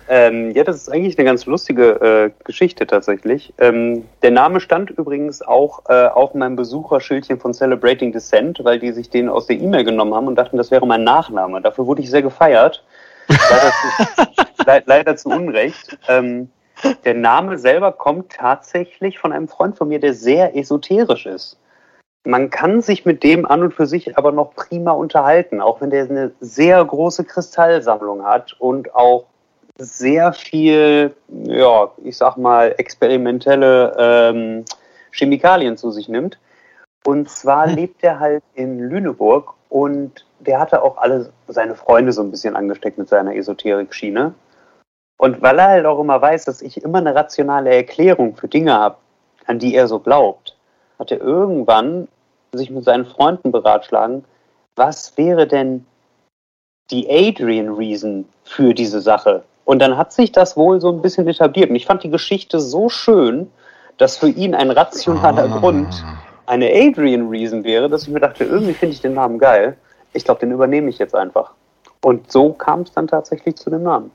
[0.07, 3.53] Ähm, ja, das ist eigentlich eine ganz lustige äh, Geschichte tatsächlich.
[3.57, 8.91] Ähm, der Name stand übrigens auch äh, auf meinem Besucherschildchen von Celebrating Descent, weil die
[8.91, 11.59] sich den aus der E-Mail genommen haben und dachten, das wäre mein Nachname.
[11.59, 12.83] Dafür wurde ich sehr gefeiert.
[13.27, 15.97] Leider zu, leider zu Unrecht.
[16.07, 16.49] Ähm,
[17.03, 21.57] der Name selber kommt tatsächlich von einem Freund von mir, der sehr esoterisch ist.
[22.25, 25.91] Man kann sich mit dem an und für sich aber noch prima unterhalten, auch wenn
[25.91, 29.25] der eine sehr große Kristallsammlung hat und auch
[29.77, 34.65] sehr viel, ja, ich sag mal, experimentelle ähm,
[35.11, 36.39] Chemikalien zu sich nimmt.
[37.05, 37.75] Und zwar hm.
[37.75, 42.55] lebt er halt in Lüneburg und der hatte auch alle seine Freunde so ein bisschen
[42.55, 44.33] angesteckt mit seiner Esoterik-Schiene.
[45.17, 48.73] Und weil er halt auch immer weiß, dass ich immer eine rationale Erklärung für Dinge
[48.73, 48.97] habe,
[49.47, 50.57] an die er so glaubt,
[50.99, 52.07] hat er irgendwann
[52.53, 54.25] sich mit seinen Freunden beratschlagen,
[54.75, 55.85] was wäre denn
[56.91, 59.43] die Adrian Reason für diese Sache?
[59.63, 61.69] Und dann hat sich das wohl so ein bisschen etabliert.
[61.69, 63.49] Und ich fand die Geschichte so schön,
[63.97, 65.59] dass für ihn ein rationaler ah.
[65.59, 66.03] Grund
[66.45, 69.77] eine Adrian Reason wäre, dass ich mir dachte, irgendwie finde ich den Namen geil.
[70.15, 71.53] Ich glaube, den übernehme ich jetzt einfach.
[72.01, 74.11] Und so kam es dann tatsächlich zu dem Namen.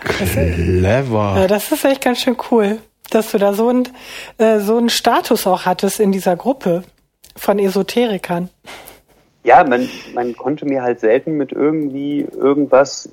[0.00, 1.34] Clever.
[1.36, 2.78] Ja, das ist echt ganz schön cool,
[3.10, 3.88] dass du da so, ein,
[4.38, 6.82] äh, so einen Status auch hattest in dieser Gruppe
[7.36, 8.50] von Esoterikern.
[9.44, 13.08] Ja, man, man konnte mir halt selten mit irgendwie irgendwas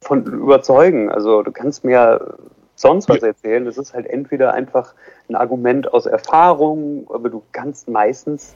[0.00, 1.10] von überzeugen.
[1.10, 2.36] Also du kannst mir
[2.74, 3.64] sonst was erzählen.
[3.64, 4.94] Das ist halt entweder einfach
[5.28, 8.54] ein Argument aus Erfahrung, aber du kannst meistens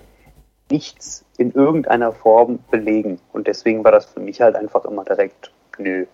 [0.70, 3.18] nichts in irgendeiner Form belegen.
[3.32, 6.06] Und deswegen war das für mich halt einfach immer direkt, nö,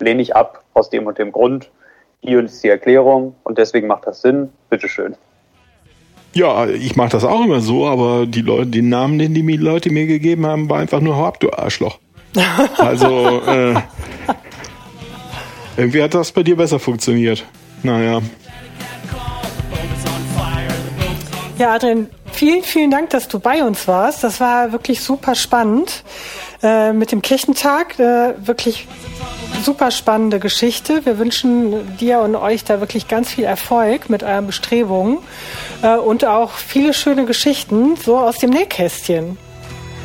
[0.00, 1.70] lehne ich ab aus dem und dem Grund.
[2.20, 4.50] Hier ist die Erklärung und deswegen macht das Sinn.
[4.70, 5.14] Bitteschön.
[6.32, 9.90] Ja, ich mache das auch immer so, aber die Leute, den Namen, den die Leute
[9.90, 11.98] mir gegeben haben, war einfach nur Hau ab, du Arschloch.
[12.78, 13.74] Also, äh,
[15.76, 17.44] irgendwie hat das bei dir besser funktioniert.
[17.84, 18.20] Naja.
[21.64, 24.22] Ja, Adrian, vielen, vielen Dank, dass du bei uns warst.
[24.22, 26.04] Das war wirklich super spannend.
[26.62, 28.86] Äh, mit dem Kirchentag, äh, wirklich
[29.62, 31.06] super spannende Geschichte.
[31.06, 35.20] Wir wünschen dir und euch da wirklich ganz viel Erfolg mit euren Bestrebungen
[35.82, 39.38] äh, und auch viele schöne Geschichten so aus dem Nähkästchen.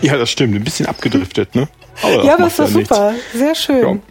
[0.02, 0.56] Ja, das stimmt.
[0.56, 1.68] Ein bisschen abgedriftet, ne?
[2.02, 3.12] Aber ja, das war ja super.
[3.12, 3.34] Nichts.
[3.34, 4.02] Sehr schön.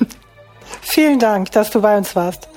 [0.00, 0.06] Ja.
[0.80, 2.48] Vielen Dank, dass du bei uns warst.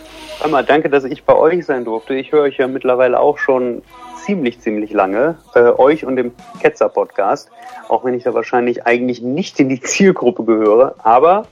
[0.43, 2.15] Einmal danke, dass ich bei euch sein durfte.
[2.15, 3.83] Ich höre euch ja mittlerweile auch schon
[4.29, 7.49] ziemlich, ziemlich lange, äh, euch und dem Ketzer-Podcast,
[7.87, 10.93] auch wenn ich da wahrscheinlich eigentlich nicht in die Zielgruppe gehöre.
[10.99, 11.47] Aber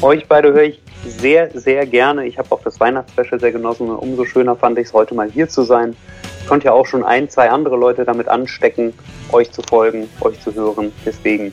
[0.00, 2.24] euch beide höre ich sehr, sehr gerne.
[2.24, 5.28] Ich habe auch das Weihnachtsspecial sehr genossen und umso schöner fand ich es, heute mal
[5.28, 5.96] hier zu sein.
[6.40, 8.94] Ich konnte ja auch schon ein, zwei andere Leute damit anstecken,
[9.32, 10.92] euch zu folgen, euch zu hören.
[11.04, 11.52] Deswegen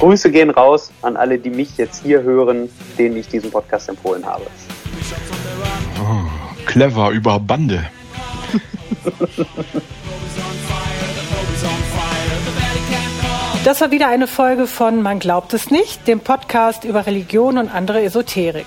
[0.00, 4.26] Grüße gehen raus an alle, die mich jetzt hier hören, denen ich diesen Podcast empfohlen
[4.26, 4.46] habe.
[6.00, 7.84] Oh, clever über Bande.
[13.64, 17.68] Das war wieder eine Folge von Man glaubt es nicht, dem Podcast über Religion und
[17.68, 18.66] andere Esoterik.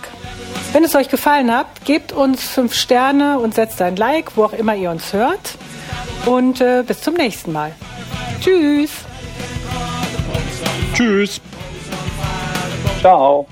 [0.74, 4.54] Wenn es euch gefallen hat, gebt uns fünf Sterne und setzt ein Like, wo auch
[4.54, 5.56] immer ihr uns hört.
[6.26, 7.72] Und äh, bis zum nächsten Mal.
[8.42, 8.92] Tschüss.
[10.94, 11.42] Tschüss.
[13.00, 13.48] Ciao.